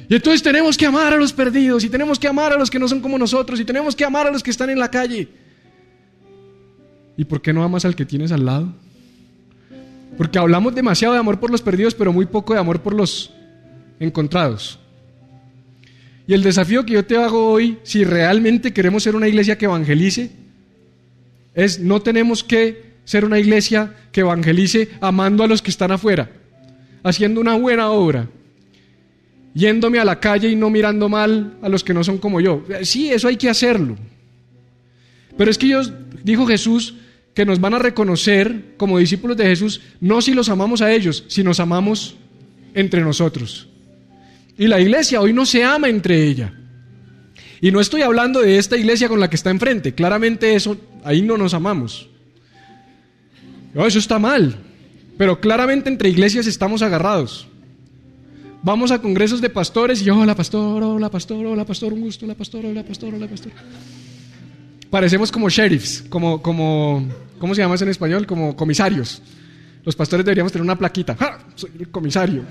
[0.09, 2.79] Y entonces tenemos que amar a los perdidos y tenemos que amar a los que
[2.79, 5.29] no son como nosotros y tenemos que amar a los que están en la calle.
[7.19, 8.73] ¿Y por qué no amas al que tienes al lado?
[10.17, 13.33] Porque hablamos demasiado de amor por los perdidos, pero muy poco de amor por los
[13.99, 14.79] encontrados.
[16.29, 19.65] Y el desafío que yo te hago hoy, si realmente queremos ser una iglesia que
[19.65, 20.31] evangelice,
[21.55, 26.31] es no tenemos que ser una iglesia que evangelice amando a los que están afuera,
[27.03, 28.29] haciendo una buena obra,
[29.55, 32.65] yéndome a la calle y no mirando mal a los que no son como yo.
[32.83, 33.97] Sí, eso hay que hacerlo.
[35.37, 36.95] Pero es que Dios, dijo Jesús,
[37.39, 41.23] que nos van a reconocer como discípulos de Jesús, no si los amamos a ellos,
[41.29, 42.17] si nos amamos
[42.75, 43.69] entre nosotros.
[44.59, 46.53] Y la iglesia hoy no se ama entre ella.
[47.61, 49.95] Y no estoy hablando de esta iglesia con la que está enfrente.
[49.95, 52.09] Claramente eso, ahí no nos amamos.
[53.73, 54.57] eso está mal.
[55.17, 57.47] Pero claramente entre iglesias estamos agarrados.
[58.65, 62.35] Vamos a congresos de pastores y hola pastor, hola pastor, hola pastor, un gusto, hola
[62.35, 63.53] pastor, hola pastor, hola pastor.
[64.91, 67.07] Parecemos como sheriffs, como, como,
[67.39, 68.27] ¿cómo se llama eso en español?
[68.27, 69.23] Como comisarios.
[69.85, 71.17] Los pastores deberíamos tener una plaquita.
[71.55, 72.43] Soy el comisario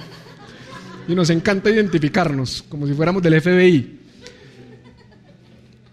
[1.07, 3.97] y nos encanta identificarnos como si fuéramos del FBI.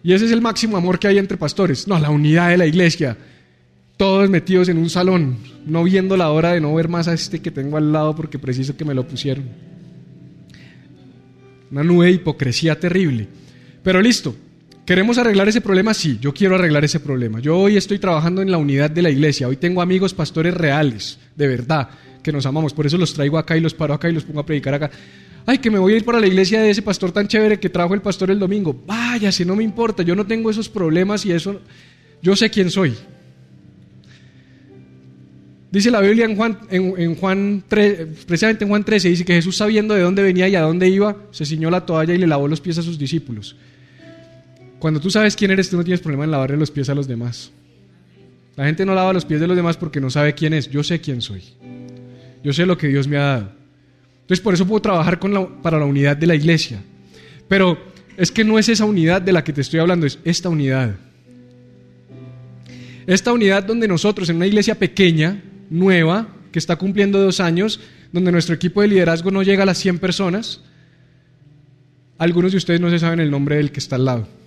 [0.02, 1.88] Y ese es el máximo amor que hay entre pastores.
[1.88, 3.16] No, la unidad de la iglesia.
[3.96, 7.40] Todos metidos en un salón, no viendo la hora de no ver más a este
[7.40, 9.48] que tengo al lado porque preciso que me lo pusieron.
[11.70, 13.28] Una nube de hipocresía terrible.
[13.83, 14.35] Pero listo,
[14.85, 15.94] ¿queremos arreglar ese problema?
[15.94, 17.40] Sí, yo quiero arreglar ese problema.
[17.40, 19.49] Yo hoy estoy trabajando en la unidad de la iglesia.
[19.49, 21.88] Hoy tengo amigos pastores reales, de verdad,
[22.23, 22.73] que nos amamos.
[22.73, 24.90] Por eso los traigo acá y los paro acá y los pongo a predicar acá.
[25.47, 27.68] Ay, que me voy a ir para la iglesia de ese pastor tan chévere que
[27.68, 28.83] trajo el pastor el domingo.
[28.87, 31.61] Vaya, si no me importa, yo no tengo esos problemas y eso,
[32.23, 32.94] yo sé quién soy.
[35.70, 39.57] Dice la Biblia en Juan, en, Juan 3, precisamente en Juan 13, dice que Jesús
[39.57, 42.47] sabiendo de dónde venía y a dónde iba, se ciñó la toalla y le lavó
[42.47, 43.57] los pies a sus discípulos.
[44.85, 47.09] Cuando tú sabes quién eres, tú no tienes problema en lavarle los pies a los
[47.09, 47.51] demás.
[48.55, 50.68] La gente no lava los pies de los demás porque no sabe quién es.
[50.68, 51.42] Yo sé quién soy.
[52.42, 53.53] Yo sé lo que Dios me ha dado.
[54.20, 55.18] Entonces por eso puedo trabajar
[55.62, 56.83] para la unidad de la iglesia.
[57.49, 57.79] Pero
[58.18, 60.97] es que no es esa unidad de la que te estoy hablando, es esta unidad.
[63.07, 67.81] Esta unidad donde nosotros en una iglesia pequeña, nueva, que está cumpliendo dos años,
[68.12, 70.61] donde nuestro equipo de liderazgo no llega a las 100 personas,
[72.18, 74.43] algunos de ustedes no se saben el nombre del que está al lado.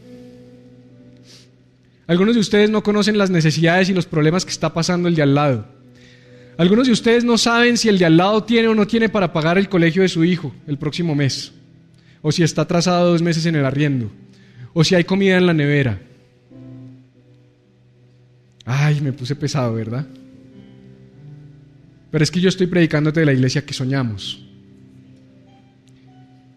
[2.07, 5.23] Algunos de ustedes no conocen las necesidades y los problemas que está pasando el de
[5.23, 5.67] al lado.
[6.57, 9.33] Algunos de ustedes no saben si el de al lado tiene o no tiene para
[9.33, 11.51] pagar el colegio de su hijo el próximo mes,
[12.21, 14.09] o si está atrasado dos meses en el arriendo,
[14.73, 16.01] o si hay comida en la nevera.
[18.65, 20.07] Ay, me puse pesado, ¿verdad?
[22.09, 24.43] Pero es que yo estoy predicándote de la iglesia que soñamos.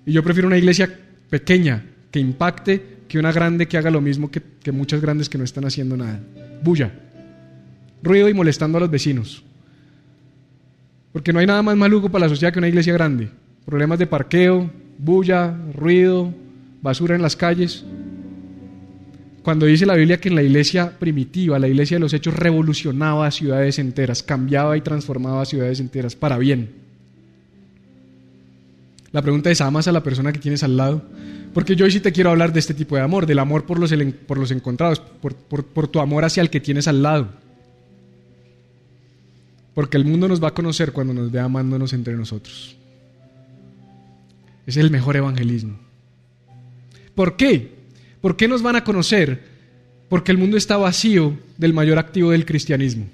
[0.07, 4.31] Y yo prefiero una iglesia pequeña, que impacte, que una grande que haga lo mismo
[4.31, 6.21] que, muchas grandes que no están haciendo nada.
[6.63, 6.93] Bulla,
[8.05, 9.43] ruido y molestando a los vecinos.
[11.13, 13.29] Porque no hay nada más maluco para la sociedad que una iglesia grande.
[13.65, 16.33] Problemas de parqueo, bulla, ruido,
[16.83, 17.85] basura en las calles.
[19.43, 23.29] Cuando dice la Biblia que en la iglesia primitiva, la iglesia de los hechos revolucionaba
[23.33, 26.80] ciudades enteras, cambiaba y transformaba ciudades enteras para bien.
[29.13, 31.03] La pregunta es, ¿amas a la persona que tienes al lado?
[31.53, 33.79] Porque yo hoy sí te quiero hablar de este tipo de amor, del amor por
[33.79, 33.93] los,
[34.27, 37.29] por los encontrados, por, por tu amor hacia el que tienes al lado.
[39.75, 42.77] Porque el mundo nos va a conocer cuando nos vea amándonos entre nosotros.
[44.67, 45.77] Es el mejor evangelismo.
[47.15, 47.75] ¿Por qué?
[48.21, 49.43] ¿Por qué nos van a conocer?
[50.09, 53.07] Porque el mundo está vacío del mayor activo del cristianismo.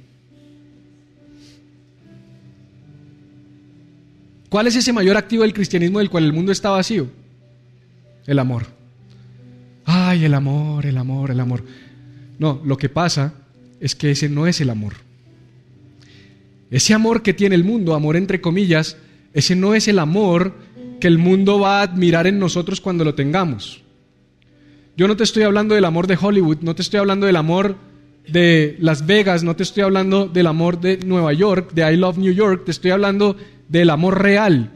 [4.56, 7.08] ¿Cuál es ese mayor activo del cristianismo del cual el mundo está vacío?
[8.26, 8.64] el amor.
[9.84, 11.62] Ay, el amor, el amor, el amor.
[12.38, 13.34] No, lo que pasa
[13.80, 14.94] es que ese no es el amor.
[16.70, 18.96] Ese amor que tiene el mundo, amor entre comillas,
[19.34, 20.54] ese no es el amor
[21.00, 23.82] que el mundo va a admirar en nosotros cuando lo tengamos.
[24.96, 27.76] Yo no te estoy hablando del amor de Hollywood, no te estoy hablando del amor
[28.28, 32.18] de Las Vegas, no te estoy hablando del amor de Nueva York, de I Love
[32.18, 33.36] New York, te estoy hablando
[33.68, 34.72] del amor real,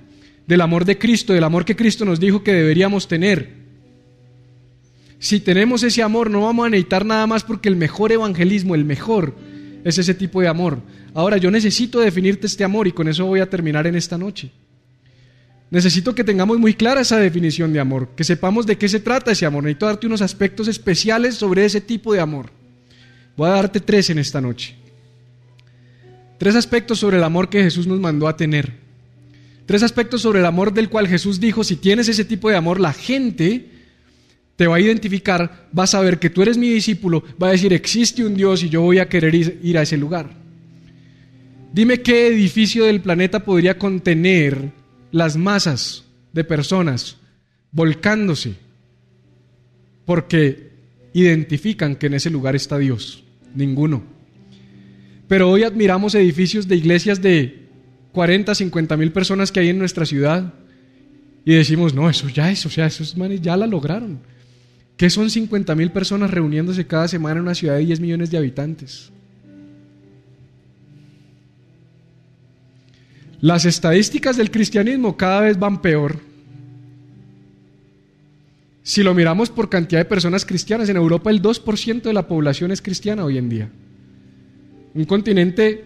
[0.47, 3.61] del amor de Cristo, del amor que Cristo nos dijo que deberíamos tener.
[5.19, 8.85] Si tenemos ese amor, no vamos a necesitar nada más porque el mejor evangelismo, el
[8.85, 9.35] mejor,
[9.85, 10.79] es ese tipo de amor.
[11.13, 14.51] Ahora, yo necesito definirte este amor y con eso voy a terminar en esta noche.
[15.71, 19.33] Necesito que tengamos muy clara esa definición de amor, que sepamos de qué se trata
[19.33, 19.63] ese amor.
[19.63, 22.60] Necesito darte unos aspectos especiales sobre ese tipo de amor.
[23.41, 24.75] Voy a darte tres en esta noche.
[26.37, 28.71] Tres aspectos sobre el amor que Jesús nos mandó a tener.
[29.65, 32.79] Tres aspectos sobre el amor del cual Jesús dijo, si tienes ese tipo de amor,
[32.79, 33.65] la gente
[34.57, 37.73] te va a identificar, va a saber que tú eres mi discípulo, va a decir,
[37.73, 40.29] existe un Dios y yo voy a querer ir a ese lugar.
[41.73, 44.71] Dime qué edificio del planeta podría contener
[45.13, 47.17] las masas de personas
[47.73, 48.57] volcándose
[50.05, 50.73] porque
[51.15, 53.25] identifican que en ese lugar está Dios.
[53.55, 54.03] Ninguno.
[55.29, 57.69] Pero hoy admiramos edificios de iglesias de
[58.13, 60.53] 40, 50 mil personas que hay en nuestra ciudad
[61.45, 64.19] y decimos, no, eso ya es, o sea, esos manes ya la lograron.
[64.97, 68.39] ¿Qué son 50 mil personas reuniéndose cada semana en una ciudad de 10 millones de
[68.39, 69.11] habitantes?
[73.41, 76.19] Las estadísticas del cristianismo cada vez van peor.
[78.83, 82.73] Si lo miramos por cantidad de personas cristianas, en Europa el 2% de la población
[82.73, 83.71] es cristiana hoy en día.
[84.95, 85.85] Un continente,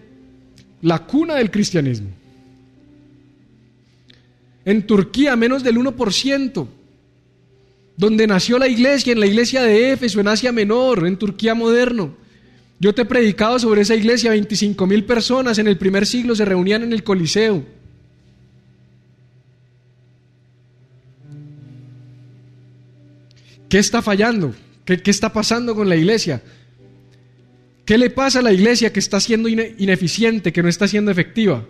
[0.81, 2.09] la cuna del cristianismo.
[4.63, 6.67] En Turquía menos del 1%,
[7.97, 12.15] donde nació la iglesia, en la iglesia de Éfeso, en Asia Menor, en Turquía moderno.
[12.79, 16.45] Yo te he predicado sobre esa iglesia, 25 mil personas en el primer siglo se
[16.45, 17.63] reunían en el Coliseo.
[23.75, 24.55] ¿Qué está fallando?
[24.85, 26.41] ¿Qué, está pasando con la iglesia?
[27.83, 31.65] ¿Qué le pasa a la iglesia que está siendo ineficiente, que no está siendo efectiva?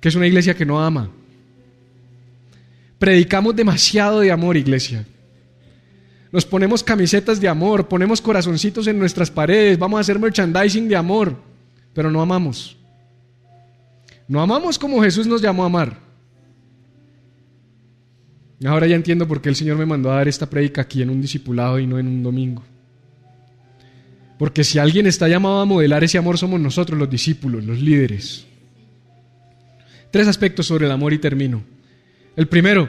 [0.00, 1.10] Que es una iglesia que no ama.
[3.00, 5.04] Predicamos demasiado de amor, iglesia.
[6.30, 10.94] Nos ponemos camisetas de amor, ponemos corazoncitos en nuestras paredes, vamos a hacer merchandising de
[10.94, 11.34] amor,
[11.94, 12.76] pero no amamos.
[14.28, 16.03] No amamos como Jesús nos llamó a amar.
[18.66, 21.10] Ahora ya entiendo por qué el Señor me mandó a dar esta prédica aquí en
[21.10, 22.62] un discipulado y no en un domingo.
[24.38, 28.46] Porque si alguien está llamado a modelar ese amor somos nosotros, los discípulos, los líderes.
[30.10, 31.62] Tres aspectos sobre el amor y termino.
[32.36, 32.88] El primero,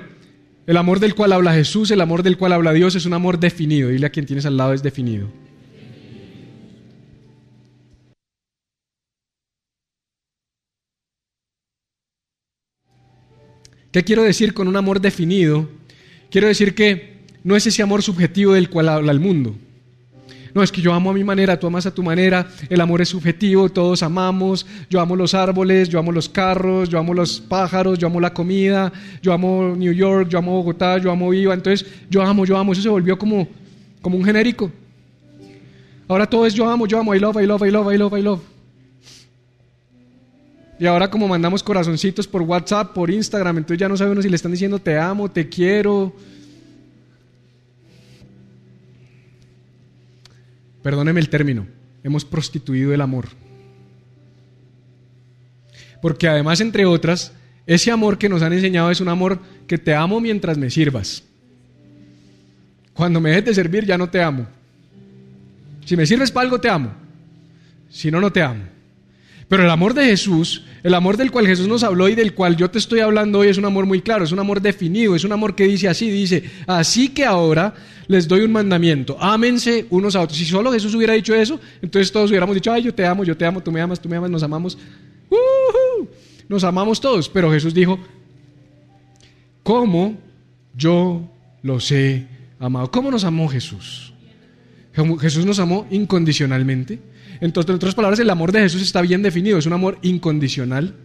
[0.65, 3.39] el amor del cual habla Jesús, el amor del cual habla Dios es un amor
[3.39, 3.89] definido.
[3.89, 5.27] Dile a quien tienes al lado es definido.
[13.95, 15.69] ¿Qué quiero decir con un amor definido?
[16.29, 19.55] Quiero decir que no es ese amor subjetivo del cual habla el mundo.
[20.53, 23.01] No, es que yo amo a mi manera, tú amas a tu manera, el amor
[23.01, 27.39] es subjetivo, todos amamos, yo amo los árboles, yo amo los carros, yo amo los
[27.39, 31.53] pájaros, yo amo la comida, yo amo New York, yo amo Bogotá, yo amo Viva,
[31.53, 33.47] entonces yo amo, yo amo, eso se volvió como,
[34.01, 34.69] como un genérico.
[36.10, 38.19] Ahora todo es yo amo, yo amo, I love, I love, I love, I love,
[38.19, 38.54] I love.
[40.77, 44.35] Y ahora como mandamos corazoncitos por WhatsApp, por Instagram, entonces ya no sabemos si le
[44.35, 46.13] están diciendo te amo, te quiero,
[50.83, 51.65] perdóneme el término,
[52.03, 53.29] hemos prostituido el amor.
[56.01, 57.31] Porque además, entre otras,
[57.65, 61.23] ese amor que nos han enseñado es un amor que te amo mientras me sirvas.
[62.93, 64.45] Cuando me dejes de servir ya no te amo.
[65.85, 66.93] Si me sirves para algo te amo.
[67.89, 68.63] Si no, no te amo.
[69.47, 72.55] Pero el amor de Jesús, el amor del cual Jesús nos habló y del cual
[72.55, 75.23] yo te estoy hablando hoy es un amor muy claro, es un amor definido, es
[75.23, 77.75] un amor que dice así, dice, así que ahora
[78.08, 80.38] les doy un mandamiento, ámense unos a otros.
[80.38, 83.38] Si solo Jesús hubiera dicho eso, entonces todos hubiéramos dicho, ay, yo te amo, yo
[83.38, 84.77] te amo, tú me amas, tú me amas, nos amamos,
[86.49, 87.29] nos amamos todos.
[87.29, 87.99] Pero Jesús dijo,
[89.62, 90.17] ¿cómo
[90.75, 91.21] yo
[91.62, 92.25] los he
[92.60, 92.89] amado?
[92.89, 94.12] ¿Cómo nos amó Jesús?
[95.19, 96.99] Jesús nos amó incondicionalmente.
[97.41, 100.95] Entonces, en otras palabras, el amor de Jesús está bien definido, es un amor incondicional.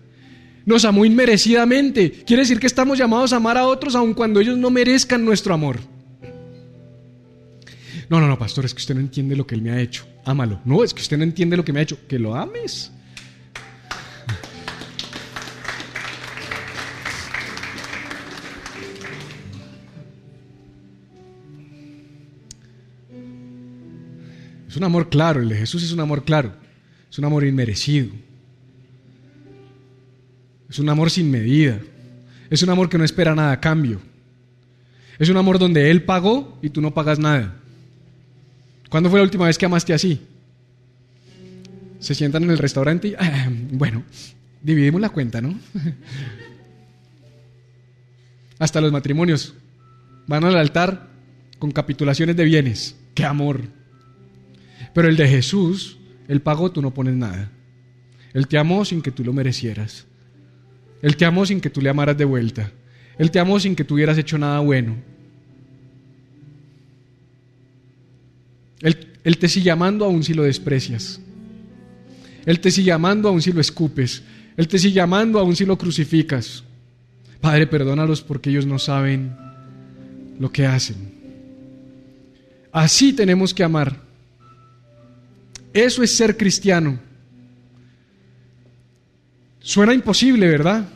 [0.66, 2.10] Nos amó inmerecidamente.
[2.26, 5.54] Quiere decir que estamos llamados a amar a otros aun cuando ellos no merezcan nuestro
[5.54, 5.78] amor.
[8.08, 10.04] No, no, no, pastor, es que usted no entiende lo que Él me ha hecho.
[10.24, 10.60] Ámalo.
[10.64, 11.96] No, es que usted no entiende lo que me ha hecho.
[12.08, 12.92] Que lo ames.
[24.76, 26.52] Un amor claro, el de Jesús es un amor claro,
[27.11, 28.09] es un amor inmerecido,
[30.68, 31.80] es un amor sin medida,
[32.48, 34.00] es un amor que no espera nada a cambio,
[35.18, 37.56] es un amor donde Él pagó y tú no pagas nada.
[38.88, 40.20] ¿Cuándo fue la última vez que amaste así?
[41.98, 43.16] Se sientan en el restaurante y,
[43.72, 44.02] bueno,
[44.62, 45.59] dividimos la cuenta, ¿no?
[48.59, 49.54] Hasta los matrimonios
[50.26, 51.09] van al altar
[51.59, 52.96] con capitulaciones de bienes.
[53.14, 53.79] ¡Qué amor!
[54.92, 55.98] Pero el de Jesús,
[56.29, 57.50] Él pagó, tú no pones nada.
[58.33, 60.07] Él te amó sin que tú lo merecieras.
[61.03, 62.70] Él te amó sin que tú le amaras de vuelta.
[63.18, 64.96] Él te amó sin que tú hubieras hecho nada bueno.
[68.81, 71.20] Él, él, te sigue amando aún si lo desprecias.
[72.46, 74.22] Él te sigue amando aún si lo escupes.
[74.57, 76.64] Él te sigue amando aún si lo crucificas.
[77.40, 79.37] Padre, perdónalos porque ellos no saben
[80.38, 80.96] lo que hacen.
[82.72, 84.10] Así tenemos que amar.
[85.72, 86.98] Eso es ser cristiano.
[89.61, 90.88] Suena imposible, ¿verdad?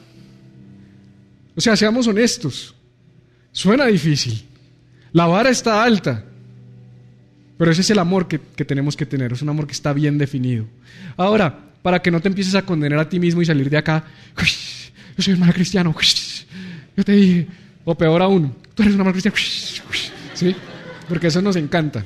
[1.55, 2.75] O sea, seamos honestos.
[3.53, 4.45] Suena difícil.
[5.13, 6.25] La vara está alta.
[7.57, 9.33] Pero ese es el amor que, tenemos que tener.
[9.33, 10.67] Es un amor que está bien definido.
[11.17, 14.05] Ahora, para que no te empieces a condenar a ti mismo y salir de acá,
[15.17, 15.95] yo soy un mal cristiano.
[16.97, 17.47] Yo te dije,
[17.85, 19.37] o peor aún, tú eres un mal cristiano.
[20.35, 20.57] ¿Sí?
[21.09, 22.05] Porque eso nos encanta.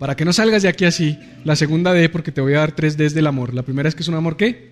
[0.00, 2.72] Para que no salgas de aquí así, la segunda D, porque te voy a dar
[2.72, 3.52] tres Ds del amor.
[3.52, 4.70] La primera es que es un amor ¿qué?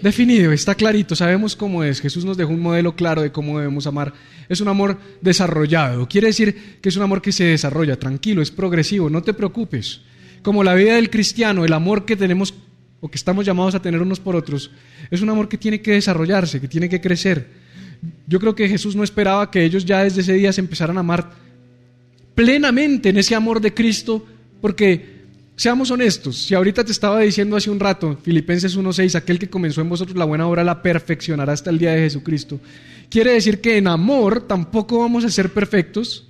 [0.00, 2.00] Definido, está clarito, sabemos cómo es.
[2.00, 4.14] Jesús nos dejó un modelo claro de cómo debemos amar.
[4.48, 6.08] Es un amor desarrollado.
[6.08, 10.00] Quiere decir que es un amor que se desarrolla, tranquilo, es progresivo, no te preocupes.
[10.40, 12.54] Como la vida del cristiano, el amor que tenemos
[13.02, 14.70] o que estamos llamados a tener unos por otros,
[15.10, 17.48] es un amor que tiene que desarrollarse, que tiene que crecer.
[18.26, 21.00] Yo creo que Jesús no esperaba que ellos ya desde ese día se empezaran a
[21.00, 21.32] amar
[22.34, 24.26] plenamente en ese amor de Cristo
[24.64, 25.04] porque,
[25.56, 29.82] seamos honestos, si ahorita te estaba diciendo hace un rato, Filipenses 1.6, aquel que comenzó
[29.82, 32.58] en vosotros la buena obra la perfeccionará hasta el día de Jesucristo,
[33.10, 36.28] quiere decir que en amor tampoco vamos a ser perfectos,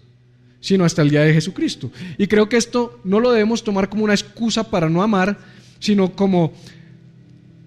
[0.59, 1.92] sino hasta el día de Jesucristo.
[2.18, 5.38] Y creo que esto no lo debemos tomar como una excusa para no amar,
[5.79, 6.55] sino como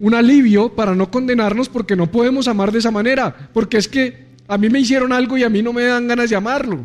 [0.01, 4.25] un alivio para no condenarnos porque no podemos amar de esa manera, porque es que
[4.49, 6.83] a mí me hicieron algo y a mí no me dan ganas de amarlo.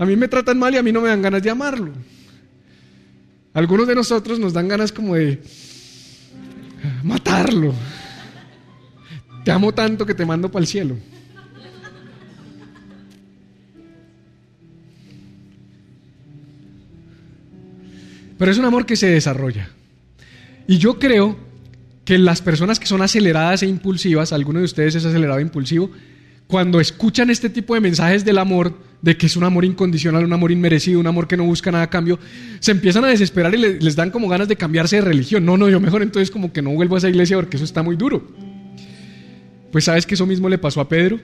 [0.00, 1.92] A mí me tratan mal y a mí no me dan ganas de amarlo.
[3.52, 5.42] Algunos de nosotros nos dan ganas como de
[7.04, 7.74] matarlo.
[9.44, 10.96] Te amo tanto que te mando para el cielo.
[18.38, 19.68] Pero es un amor que se desarrolla.
[20.66, 21.36] Y yo creo
[22.06, 25.90] que las personas que son aceleradas e impulsivas, alguno de ustedes es acelerado e impulsivo,
[26.50, 30.32] cuando escuchan este tipo de mensajes del amor, de que es un amor incondicional, un
[30.32, 32.18] amor inmerecido, un amor que no busca nada cambio,
[32.58, 35.46] se empiezan a desesperar y les dan como ganas de cambiarse de religión.
[35.46, 37.84] No, no, yo mejor entonces como que no vuelvo a esa iglesia porque eso está
[37.84, 38.26] muy duro.
[39.70, 41.20] Pues sabes que eso mismo le pasó a Pedro.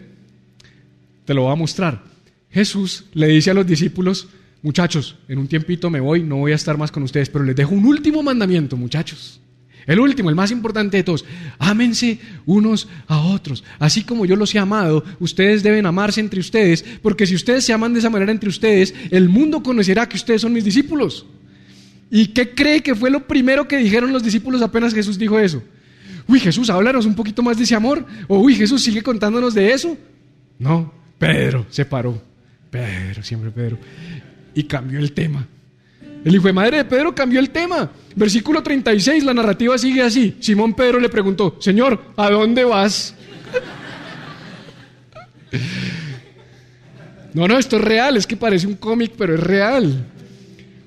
[1.24, 2.04] Te lo voy a mostrar.
[2.48, 4.28] Jesús le dice a los discípulos,
[4.62, 7.56] muchachos, en un tiempito me voy, no voy a estar más con ustedes, pero les
[7.56, 9.40] dejo un último mandamiento, muchachos.
[9.86, 11.24] El último, el más importante de todos,
[11.58, 13.62] ámense unos a otros.
[13.78, 17.72] Así como yo los he amado, ustedes deben amarse entre ustedes, porque si ustedes se
[17.72, 21.26] aman de esa manera entre ustedes, el mundo conocerá que ustedes son mis discípulos.
[22.10, 25.62] ¿Y qué cree que fue lo primero que dijeron los discípulos apenas Jesús dijo eso?
[26.28, 28.04] Uy, Jesús, háblanos un poquito más de ese amor.
[28.26, 29.96] O, uy, Jesús, sigue contándonos de eso.
[30.58, 32.20] No, Pedro se paró.
[32.70, 33.78] Pedro, siempre Pedro.
[34.54, 35.46] Y cambió el tema.
[36.24, 37.90] El hijo de madre de Pedro cambió el tema.
[38.14, 40.36] Versículo 36, la narrativa sigue así.
[40.40, 43.14] Simón Pedro le preguntó, Señor, ¿a dónde vas?
[47.34, 50.06] No, no, esto es real, es que parece un cómic, pero es real.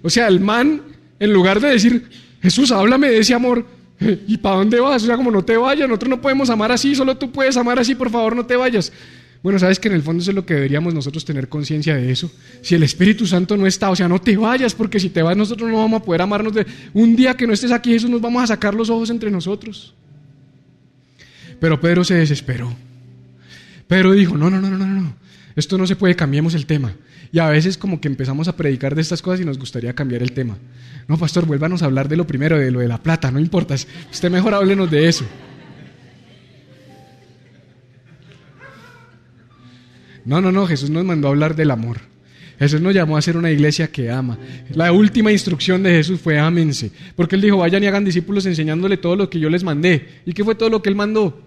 [0.01, 0.81] O sea, el man,
[1.19, 2.09] en lugar de decir,
[2.41, 3.65] Jesús, háblame de ese amor,
[3.99, 5.03] ¿y para dónde vas?
[5.03, 7.77] O sea, como no te vayas, nosotros no podemos amar así, solo tú puedes amar
[7.77, 8.91] así, por favor, no te vayas.
[9.41, 12.11] Bueno, sabes que en el fondo eso es lo que deberíamos nosotros tener conciencia de
[12.11, 12.29] eso.
[12.61, 15.37] Si el Espíritu Santo no está, o sea, no te vayas, porque si te vas
[15.37, 16.53] nosotros no vamos a poder amarnos.
[16.53, 16.65] De...
[16.93, 19.93] Un día que no estés aquí, Jesús, nos vamos a sacar los ojos entre nosotros.
[21.59, 22.75] Pero Pedro se desesperó.
[23.87, 25.15] Pedro dijo, no, no, no, no, no, no,
[25.55, 26.93] esto no se puede, cambiemos el tema.
[27.31, 30.21] Y a veces como que empezamos a predicar de estas cosas y nos gustaría cambiar
[30.21, 30.57] el tema.
[31.07, 33.75] No, pastor, vuélvanos a hablar de lo primero, de lo de la plata, no importa,
[33.75, 35.25] usted mejor háblenos de eso.
[40.29, 41.97] No, no, no, Jesús nos mandó a hablar del amor.
[42.59, 44.37] Jesús nos llamó a ser una iglesia que ama.
[44.75, 46.91] La última instrucción de Jesús fue ámense.
[47.15, 50.21] Porque Él dijo, vayan y hagan discípulos enseñándole todo lo que yo les mandé.
[50.27, 51.41] ¿Y qué fue todo lo que Él mandó?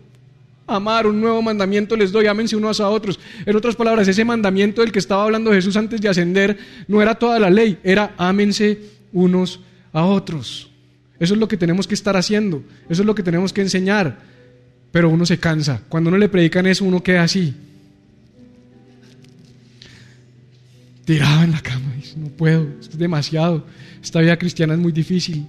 [0.67, 3.21] amar, un nuevo mandamiento les doy, ámense unos a otros.
[3.47, 6.59] En otras palabras, ese mandamiento del que estaba hablando Jesús antes de ascender
[6.89, 8.81] no era toda la ley, era ámense
[9.13, 9.61] unos
[9.93, 10.71] a otros.
[11.21, 14.19] Eso es lo que tenemos que estar haciendo, eso es lo que tenemos que enseñar.
[14.91, 15.83] Pero uno se cansa.
[15.89, 17.55] Cuando uno le predican eso, uno queda así.
[21.05, 23.67] Tirado en la cama, dice, no puedo, es demasiado.
[24.03, 25.47] Esta vida cristiana es muy difícil.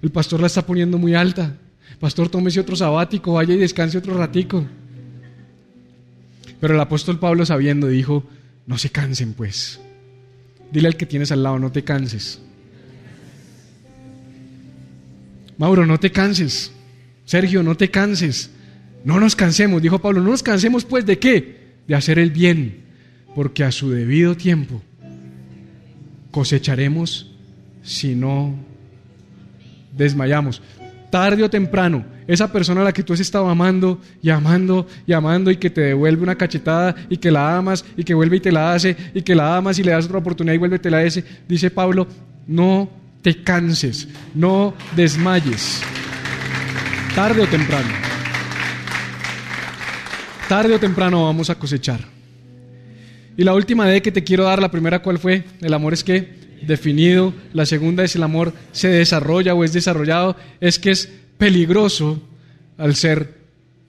[0.00, 1.56] El pastor la está poniendo muy alta.
[1.98, 4.64] Pastor, tómese otro sabático, vaya y descanse otro ratico.
[6.60, 8.24] Pero el apóstol Pablo sabiendo dijo,
[8.66, 9.80] no se cansen pues.
[10.70, 12.40] Dile al que tienes al lado, no te canses.
[15.58, 16.72] Mauro, no te canses.
[17.24, 18.50] Sergio, no te canses.
[19.04, 21.74] No nos cansemos, dijo Pablo, no nos cansemos pues de qué?
[21.88, 22.84] De hacer el bien,
[23.34, 24.80] porque a su debido tiempo
[26.32, 27.30] cosecharemos
[27.84, 28.56] si no
[29.96, 30.60] desmayamos
[31.12, 35.12] tarde o temprano, esa persona a la que tú has estado amando y amando y
[35.12, 38.40] amando y que te devuelve una cachetada y que la amas y que vuelve y
[38.40, 40.78] te la hace y que la amas y le das otra oportunidad y vuelve y
[40.78, 42.08] te la hace, dice Pablo,
[42.46, 42.88] no
[43.20, 45.82] te canses, no desmayes.
[47.14, 47.90] Tarde o temprano.
[50.48, 52.11] Tarde o temprano vamos a cosechar.
[53.36, 56.04] Y la última de que te quiero dar, la primera cuál fue, el amor es
[56.04, 61.10] que definido, la segunda es el amor se desarrolla o es desarrollado, es que es
[61.38, 62.22] peligroso
[62.78, 63.34] al ser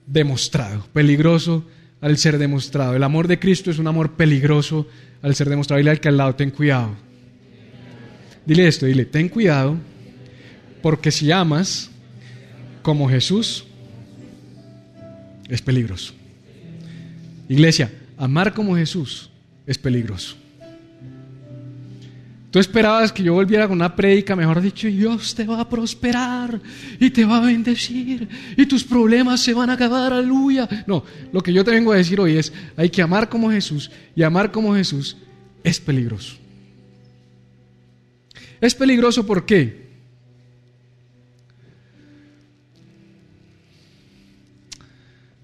[0.06, 1.64] demostrado, peligroso
[2.00, 2.96] al ser demostrado.
[2.96, 4.88] El amor de Cristo es un amor peligroso
[5.22, 5.78] al ser demostrado.
[5.78, 6.94] Dile al que al lado, ten cuidado.
[8.44, 9.76] Dile esto, dile, ten cuidado,
[10.82, 11.90] porque si amas
[12.82, 13.64] como Jesús,
[15.48, 16.12] es peligroso.
[17.48, 19.30] Iglesia, amar como Jesús
[19.66, 20.36] es peligroso.
[22.54, 25.68] Tú esperabas que yo volviera con una prédica, mejor dicho, y Dios te va a
[25.68, 26.60] prosperar
[27.00, 30.68] y te va a bendecir y tus problemas se van a acabar, aleluya.
[30.86, 31.02] No,
[31.32, 34.22] lo que yo te vengo a decir hoy es, hay que amar como Jesús y
[34.22, 35.16] amar como Jesús
[35.64, 36.36] es peligroso.
[38.60, 39.84] Es peligroso ¿por qué?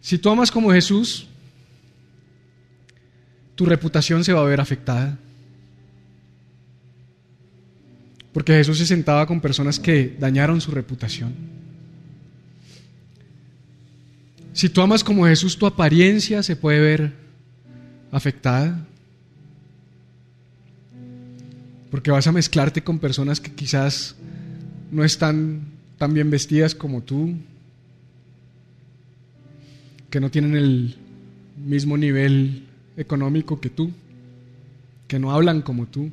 [0.01, 1.27] Si tú amas como Jesús,
[3.61, 5.19] tu reputación se va a ver afectada.
[8.33, 11.35] Porque Jesús se sentaba con personas que dañaron su reputación.
[14.55, 17.13] Si tú amas como Jesús, tu apariencia se puede ver
[18.11, 18.87] afectada.
[21.91, 24.17] Porque vas a mezclarte con personas que quizás
[24.91, 25.67] no están
[25.99, 27.35] tan bien vestidas como tú,
[30.09, 30.97] que no tienen el
[31.59, 33.91] mismo nivel económico que tú,
[35.09, 36.11] que no hablan como tú.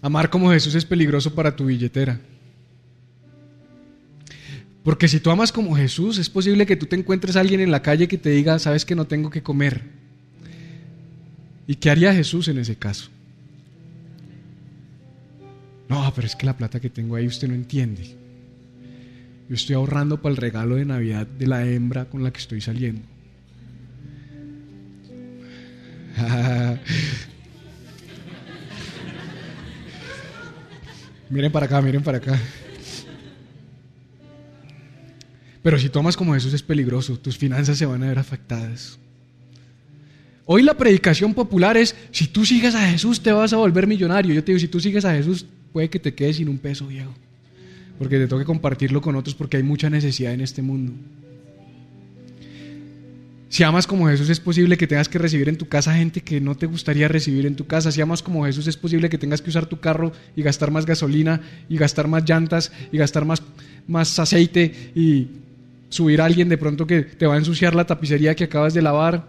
[0.00, 2.18] Amar como Jesús es peligroso para tu billetera.
[4.82, 7.70] Porque si tú amas como Jesús, es posible que tú te encuentres a alguien en
[7.70, 9.82] la calle que te diga, sabes que no tengo que comer.
[11.68, 13.08] ¿Y qué haría Jesús en ese caso?
[15.88, 18.21] No, pero es que la plata que tengo ahí usted no entiende.
[19.48, 22.60] Yo estoy ahorrando para el regalo de Navidad de la hembra con la que estoy
[22.60, 23.02] saliendo.
[31.30, 32.38] Miren para acá, miren para acá.
[35.62, 38.98] Pero si tomas como Jesús es peligroso, tus finanzas se van a ver afectadas.
[40.44, 44.34] Hoy la predicación popular es, si tú sigues a Jesús te vas a volver millonario.
[44.34, 46.86] Yo te digo, si tú sigues a Jesús puede que te quedes sin un peso
[46.86, 47.14] viejo.
[48.02, 50.92] Porque te toque compartirlo con otros porque hay mucha necesidad en este mundo.
[53.48, 56.40] Si amas como Jesús es posible que tengas que recibir en tu casa gente que
[56.40, 57.92] no te gustaría recibir en tu casa.
[57.92, 60.84] Si amas como Jesús es posible que tengas que usar tu carro y gastar más
[60.84, 63.40] gasolina y gastar más llantas y gastar más,
[63.86, 65.28] más aceite y
[65.88, 68.82] subir a alguien de pronto que te va a ensuciar la tapicería que acabas de
[68.82, 69.28] lavar.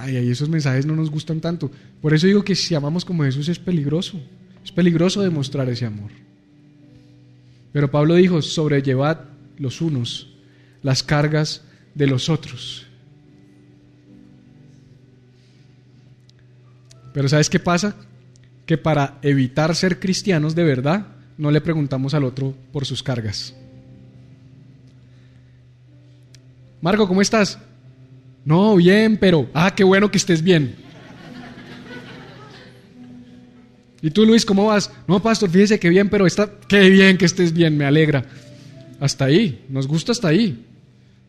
[0.00, 1.70] Ay, ay, esos mensajes no nos gustan tanto.
[2.00, 4.20] Por eso digo que si amamos como Jesús es peligroso.
[4.64, 6.10] Es peligroso demostrar ese amor.
[7.72, 9.20] Pero Pablo dijo, sobrellevad
[9.58, 10.28] los unos
[10.82, 11.62] las cargas
[11.94, 12.86] de los otros.
[17.14, 17.94] Pero ¿sabes qué pasa?
[18.66, 21.06] Que para evitar ser cristianos de verdad,
[21.38, 23.54] no le preguntamos al otro por sus cargas.
[26.80, 27.58] Marco, ¿cómo estás?
[28.44, 30.76] No, bien, pero, ah, qué bueno que estés bien.
[34.00, 34.90] ¿Y tú, Luis, cómo vas?
[35.06, 38.24] No, pastor, fíjese que bien, pero está, qué bien que estés bien, me alegra.
[38.98, 40.66] Hasta ahí, nos gusta hasta ahí.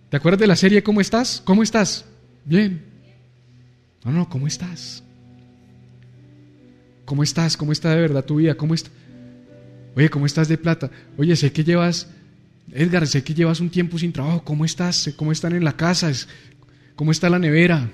[0.09, 1.41] ¿Te acuerdas de la serie ¿Cómo estás?
[1.45, 2.05] ¿Cómo estás?
[2.45, 2.81] Bien.
[4.03, 5.03] No, no, ¿cómo estás?
[7.05, 7.57] ¿Cómo estás?
[7.57, 8.55] ¿Cómo está de verdad tu vida?
[8.55, 8.89] ¿Cómo está?
[9.95, 10.89] Oye, ¿cómo estás de plata?
[11.17, 12.07] Oye, sé que llevas,
[12.71, 14.43] Edgar, sé que llevas un tiempo sin trabajo.
[14.43, 15.13] ¿Cómo estás?
[15.15, 16.11] ¿Cómo están en la casa?
[16.95, 17.89] ¿Cómo está la nevera?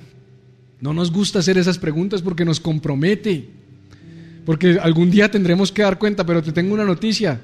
[0.81, 3.49] No nos gusta hacer esas preguntas porque nos compromete.
[4.45, 7.41] Porque algún día tendremos que dar cuenta, pero te tengo una noticia.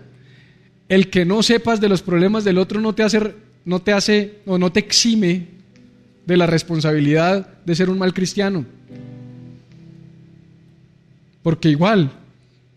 [0.88, 3.36] El que no sepas de los problemas del otro no te hace,
[3.66, 5.48] no te hace o no te exime
[6.26, 8.66] de la responsabilidad de ser un mal cristiano.
[11.44, 12.12] Porque igual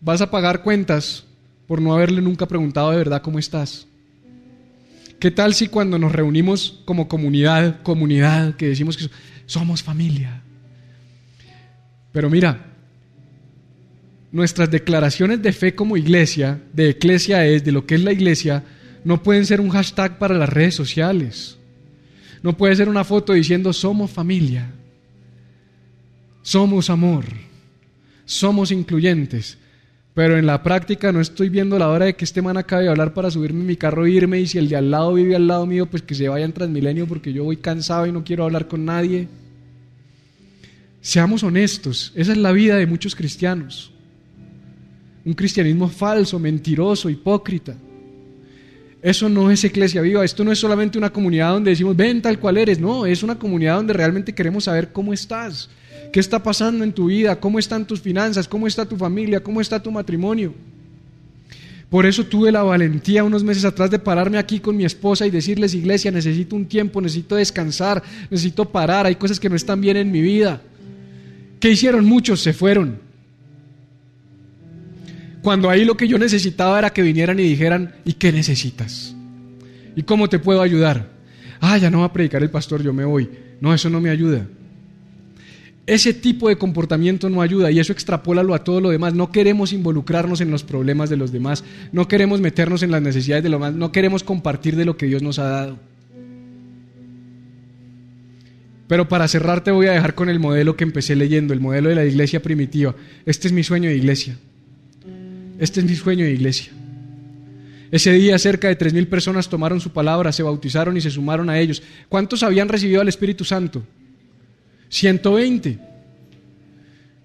[0.01, 1.25] vas a pagar cuentas
[1.67, 3.87] por no haberle nunca preguntado de verdad cómo estás.
[5.19, 9.09] ¿Qué tal si cuando nos reunimos como comunidad, comunidad, que decimos que
[9.45, 10.43] somos familia?
[12.13, 12.73] Pero mira,
[14.31, 18.63] nuestras declaraciones de fe como iglesia, de iglesia es, de lo que es la iglesia,
[19.03, 21.57] no pueden ser un hashtag para las redes sociales.
[22.41, 24.71] No puede ser una foto diciendo somos familia,
[26.41, 27.25] somos amor,
[28.25, 29.57] somos incluyentes.
[30.19, 32.89] Pero en la práctica no estoy viendo la hora de que este man acabe de
[32.89, 35.33] hablar para subirme en mi carro e irme y si el de al lado vive
[35.33, 38.21] al lado mío, pues que se vaya en Transmilenio porque yo voy cansado y no
[38.25, 39.29] quiero hablar con nadie.
[40.99, 43.93] Seamos honestos, esa es la vida de muchos cristianos.
[45.23, 47.77] Un cristianismo falso, mentiroso, hipócrita.
[49.01, 52.37] Eso no es iglesia viva, esto no es solamente una comunidad donde decimos, ven tal
[52.37, 55.69] cual eres, no, es una comunidad donde realmente queremos saber cómo estás,
[56.11, 59.61] qué está pasando en tu vida, cómo están tus finanzas, cómo está tu familia, cómo
[59.61, 60.53] está tu matrimonio.
[61.89, 65.31] Por eso tuve la valentía unos meses atrás de pararme aquí con mi esposa y
[65.31, 69.97] decirles, iglesia, necesito un tiempo, necesito descansar, necesito parar, hay cosas que no están bien
[69.97, 70.61] en mi vida.
[71.59, 72.05] ¿Qué hicieron?
[72.05, 73.08] Muchos se fueron.
[75.41, 79.15] Cuando ahí lo que yo necesitaba era que vinieran y dijeran, ¿y qué necesitas?
[79.95, 81.09] ¿Y cómo te puedo ayudar?
[81.61, 83.29] Ah, ya no va a predicar el pastor, yo me voy.
[83.61, 84.47] No, eso no me ayuda.
[85.85, 89.13] Ese tipo de comportamiento no ayuda y eso extrapólalo a todo lo demás.
[89.13, 93.43] No queremos involucrarnos en los problemas de los demás, no queremos meternos en las necesidades
[93.43, 95.79] de los demás, no queremos compartir de lo que Dios nos ha dado.
[98.87, 101.89] Pero para cerrar te voy a dejar con el modelo que empecé leyendo, el modelo
[101.89, 102.95] de la iglesia primitiva.
[103.25, 104.37] Este es mi sueño de iglesia.
[105.59, 106.71] Este es mi sueño de iglesia.
[107.91, 111.49] Ese día cerca de tres mil personas tomaron su palabra, se bautizaron y se sumaron
[111.49, 111.83] a ellos.
[112.07, 113.83] ¿Cuántos habían recibido al Espíritu Santo?
[114.89, 115.79] 120.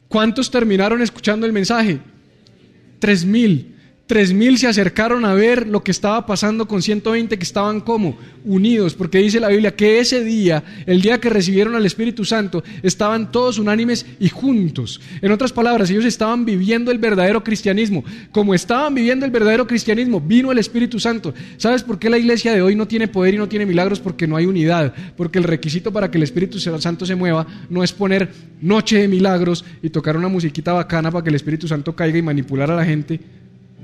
[0.08, 1.98] ¿Cuántos terminaron escuchando el mensaje?
[2.98, 3.24] Tres
[4.04, 4.14] mil.
[4.14, 8.16] Tres mil se acercaron a ver lo que estaba pasando con 120 que estaban como
[8.44, 12.62] unidos, porque dice la Biblia que ese día, el día que recibieron al Espíritu Santo,
[12.82, 15.00] estaban todos unánimes y juntos.
[15.22, 18.04] En otras palabras, ellos estaban viviendo el verdadero cristianismo.
[18.30, 21.32] Como estaban viviendo el verdadero cristianismo, vino el Espíritu Santo.
[21.56, 24.00] ¿Sabes por qué la iglesia de hoy no tiene poder y no tiene milagros?
[24.00, 24.94] Porque no hay unidad.
[25.16, 28.30] Porque el requisito para que el Espíritu Santo se mueva no es poner
[28.60, 32.22] noche de milagros y tocar una musiquita bacana para que el Espíritu Santo caiga y
[32.22, 33.20] manipular a la gente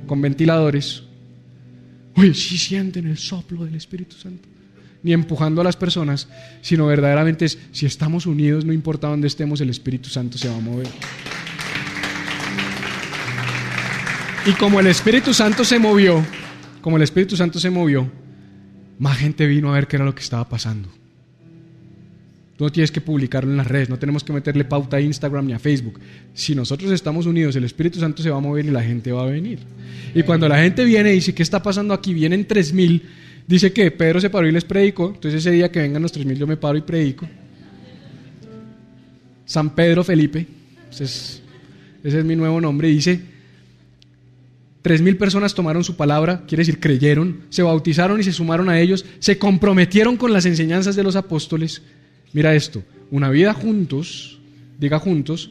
[0.06, 1.04] con ventiladores.
[2.16, 4.48] Uy, si sienten el soplo del Espíritu Santo.
[5.02, 6.28] Ni empujando a las personas,
[6.60, 10.56] sino verdaderamente es, si estamos unidos, no importa dónde estemos, el Espíritu Santo se va
[10.56, 10.88] a mover.
[14.46, 16.24] Y como el Espíritu Santo se movió,
[16.82, 18.10] como el Espíritu Santo se movió,
[18.98, 20.88] más gente vino a ver qué era lo que estaba pasando.
[22.60, 25.54] No tienes que publicarlo en las redes, no tenemos que meterle pauta a Instagram ni
[25.54, 25.98] a Facebook.
[26.34, 29.22] Si nosotros estamos unidos, el Espíritu Santo se va a mover y la gente va
[29.22, 29.60] a venir.
[30.14, 32.12] Y cuando la gente viene y dice, ¿qué está pasando aquí?
[32.12, 33.02] Vienen tres mil,
[33.46, 35.06] dice que Pedro se paró y les predicó.
[35.14, 37.26] Entonces ese día que vengan los tres mil yo me paro y predico.
[39.46, 40.46] San Pedro Felipe,
[40.90, 41.42] ese es,
[42.04, 43.20] ese es mi nuevo nombre, dice,
[44.82, 48.80] Tres mil personas tomaron su palabra, quiere decir, creyeron, se bautizaron y se sumaron a
[48.80, 51.82] ellos, se comprometieron con las enseñanzas de los apóstoles
[52.32, 54.38] Mira esto, una vida juntos,
[54.78, 55.50] diga juntos,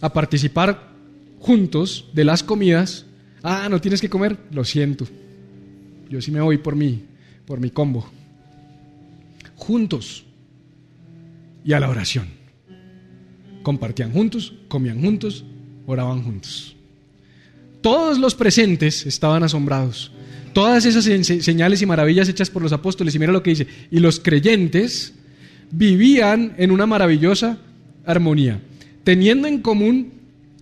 [0.00, 0.92] a participar
[1.40, 3.06] juntos de las comidas.
[3.42, 5.06] Ah, no tienes que comer, lo siento.
[6.10, 7.04] Yo sí me voy por mí,
[7.46, 8.10] por mi combo.
[9.56, 10.24] Juntos
[11.64, 12.28] y a la oración.
[13.62, 15.44] Compartían juntos, comían juntos,
[15.86, 16.76] oraban juntos.
[17.80, 20.12] Todos los presentes estaban asombrados.
[20.52, 23.14] Todas esas señales y maravillas hechas por los apóstoles.
[23.14, 23.66] Y mira lo que dice.
[23.90, 25.14] Y los creyentes
[25.70, 27.58] vivían en una maravillosa
[28.06, 28.60] armonía.
[29.04, 30.12] Teniendo en común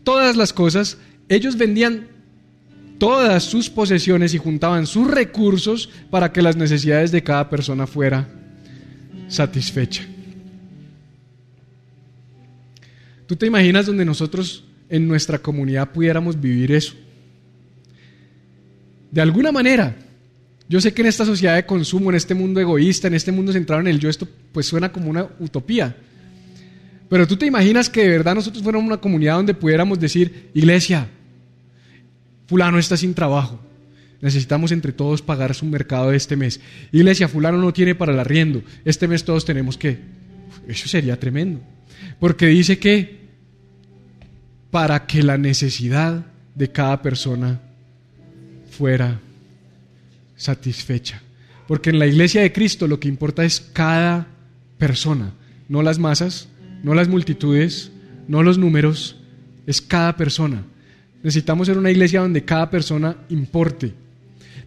[0.04, 0.98] todas las cosas,
[1.28, 2.08] ellos vendían
[2.98, 8.28] todas sus posesiones y juntaban sus recursos para que las necesidades de cada persona fuera
[9.28, 10.04] satisfecha.
[13.26, 16.94] ¿Tú te imaginas donde nosotros en nuestra comunidad pudiéramos vivir eso?
[19.10, 19.96] De alguna manera,
[20.72, 23.52] yo sé que en esta sociedad de consumo, en este mundo egoísta, en este mundo
[23.52, 25.94] centrado en el yo, esto pues suena como una utopía.
[27.10, 31.08] Pero tú te imaginas que de verdad nosotros fuéramos una comunidad donde pudiéramos decir, iglesia,
[32.46, 33.60] fulano está sin trabajo,
[34.22, 36.58] necesitamos entre todos pagar su mercado de este mes.
[36.90, 38.62] Iglesia, fulano no tiene para el arriendo.
[38.86, 39.98] Este mes todos tenemos que...
[40.66, 41.60] Eso sería tremendo.
[42.18, 43.28] Porque dice que
[44.70, 47.60] para que la necesidad de cada persona
[48.70, 49.20] fuera
[50.42, 51.22] satisfecha.
[51.68, 54.26] Porque en la iglesia de Cristo lo que importa es cada
[54.76, 55.32] persona,
[55.68, 56.48] no las masas,
[56.82, 57.92] no las multitudes,
[58.26, 59.16] no los números,
[59.66, 60.64] es cada persona.
[61.22, 63.92] Necesitamos ser una iglesia donde cada persona importe,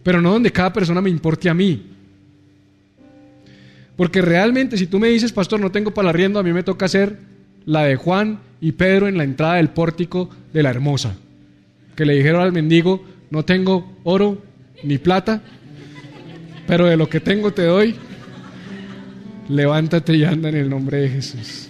[0.02, 1.92] pero no donde cada persona me importe a mí.
[3.96, 6.86] Porque realmente si tú me dices, pastor, no tengo para arriendo, a mí me toca
[6.86, 7.18] hacer
[7.66, 11.16] la de Juan y Pedro en la entrada del pórtico de la hermosa.
[11.94, 14.42] Que le dijeron al mendigo, no tengo oro
[14.82, 15.42] ni plata,
[16.66, 17.94] pero de lo que tengo te doy,
[19.48, 21.68] levántate y anda en el nombre de Jesús.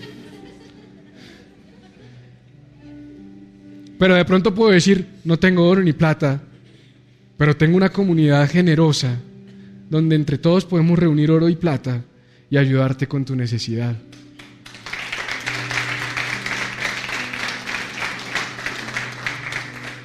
[3.98, 6.42] Pero de pronto puedo decir, no tengo oro ni plata,
[7.36, 9.18] pero tengo una comunidad generosa
[9.88, 12.02] donde entre todos podemos reunir oro y plata
[12.50, 13.96] y ayudarte con tu necesidad.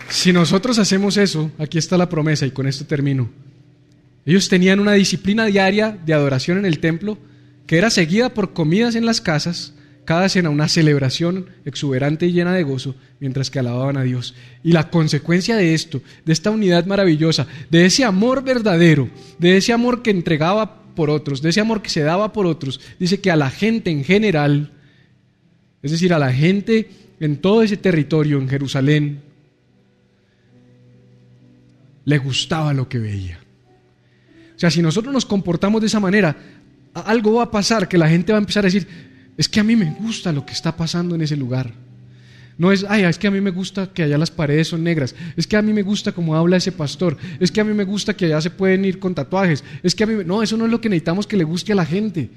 [0.09, 3.29] Si nosotros hacemos eso, aquí está la promesa y con esto termino.
[4.25, 7.17] Ellos tenían una disciplina diaria de adoración en el templo
[7.65, 9.73] que era seguida por comidas en las casas,
[10.05, 14.35] cada cena una celebración exuberante y llena de gozo mientras que alababan a Dios.
[14.63, 19.09] Y la consecuencia de esto, de esta unidad maravillosa, de ese amor verdadero,
[19.39, 22.81] de ese amor que entregaba por otros, de ese amor que se daba por otros,
[22.99, 24.71] dice que a la gente en general,
[25.81, 29.21] es decir, a la gente en todo ese territorio, en Jerusalén,
[32.03, 33.40] le gustaba lo que veía.
[34.61, 36.37] Sea, si nosotros nos comportamos de esa manera,
[36.93, 38.87] algo va a pasar que la gente va a empezar a decir,
[39.35, 41.71] es que a mí me gusta lo que está pasando en ese lugar.
[42.59, 45.15] No es, ay, es que a mí me gusta que allá las paredes son negras.
[45.35, 47.17] Es que a mí me gusta cómo habla ese pastor.
[47.39, 49.63] Es que a mí me gusta que allá se pueden ir con tatuajes.
[49.81, 51.75] Es que a mí, no, eso no es lo que necesitamos que le guste a
[51.75, 52.29] la gente.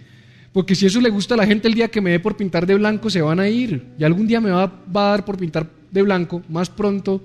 [0.55, 2.66] Porque si eso le gusta a la gente el día que me dé por pintar
[2.66, 3.85] de blanco, se van a ir.
[3.99, 7.22] Y algún día me va, va a dar por pintar de blanco, más pronto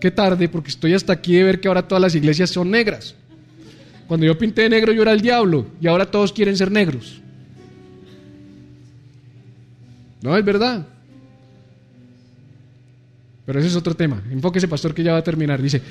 [0.00, 3.16] que tarde, porque estoy hasta aquí de ver que ahora todas las iglesias son negras.
[4.06, 7.20] Cuando yo pinté de negro yo era el diablo y ahora todos quieren ser negros.
[10.22, 10.86] No, es verdad.
[13.46, 14.22] Pero ese es otro tema.
[14.30, 15.60] Enfóquese, pastor, que ya va a terminar.
[15.60, 15.82] Dice,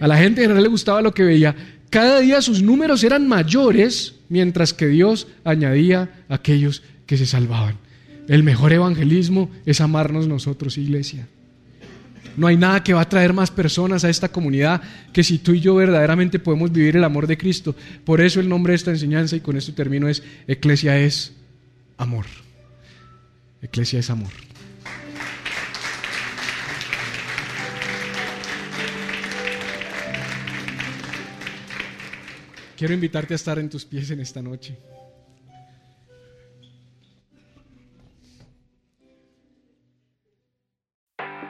[0.00, 1.56] a la gente en general le gustaba lo que veía.
[1.88, 7.76] Cada día sus números eran mayores, mientras que Dios añadía a aquellos que se salvaban.
[8.28, 11.26] El mejor evangelismo es amarnos nosotros, iglesia.
[12.36, 14.80] No hay nada que va a traer más personas a esta comunidad
[15.12, 17.74] que si tú y yo verdaderamente podemos vivir el amor de Cristo.
[18.04, 21.32] Por eso el nombre de esta enseñanza, y con esto termino, es Eclesia es
[21.96, 22.26] amor.
[23.62, 24.30] Eclesia es amor.
[32.76, 34.78] Quiero invitarte a estar en tus pies en esta noche.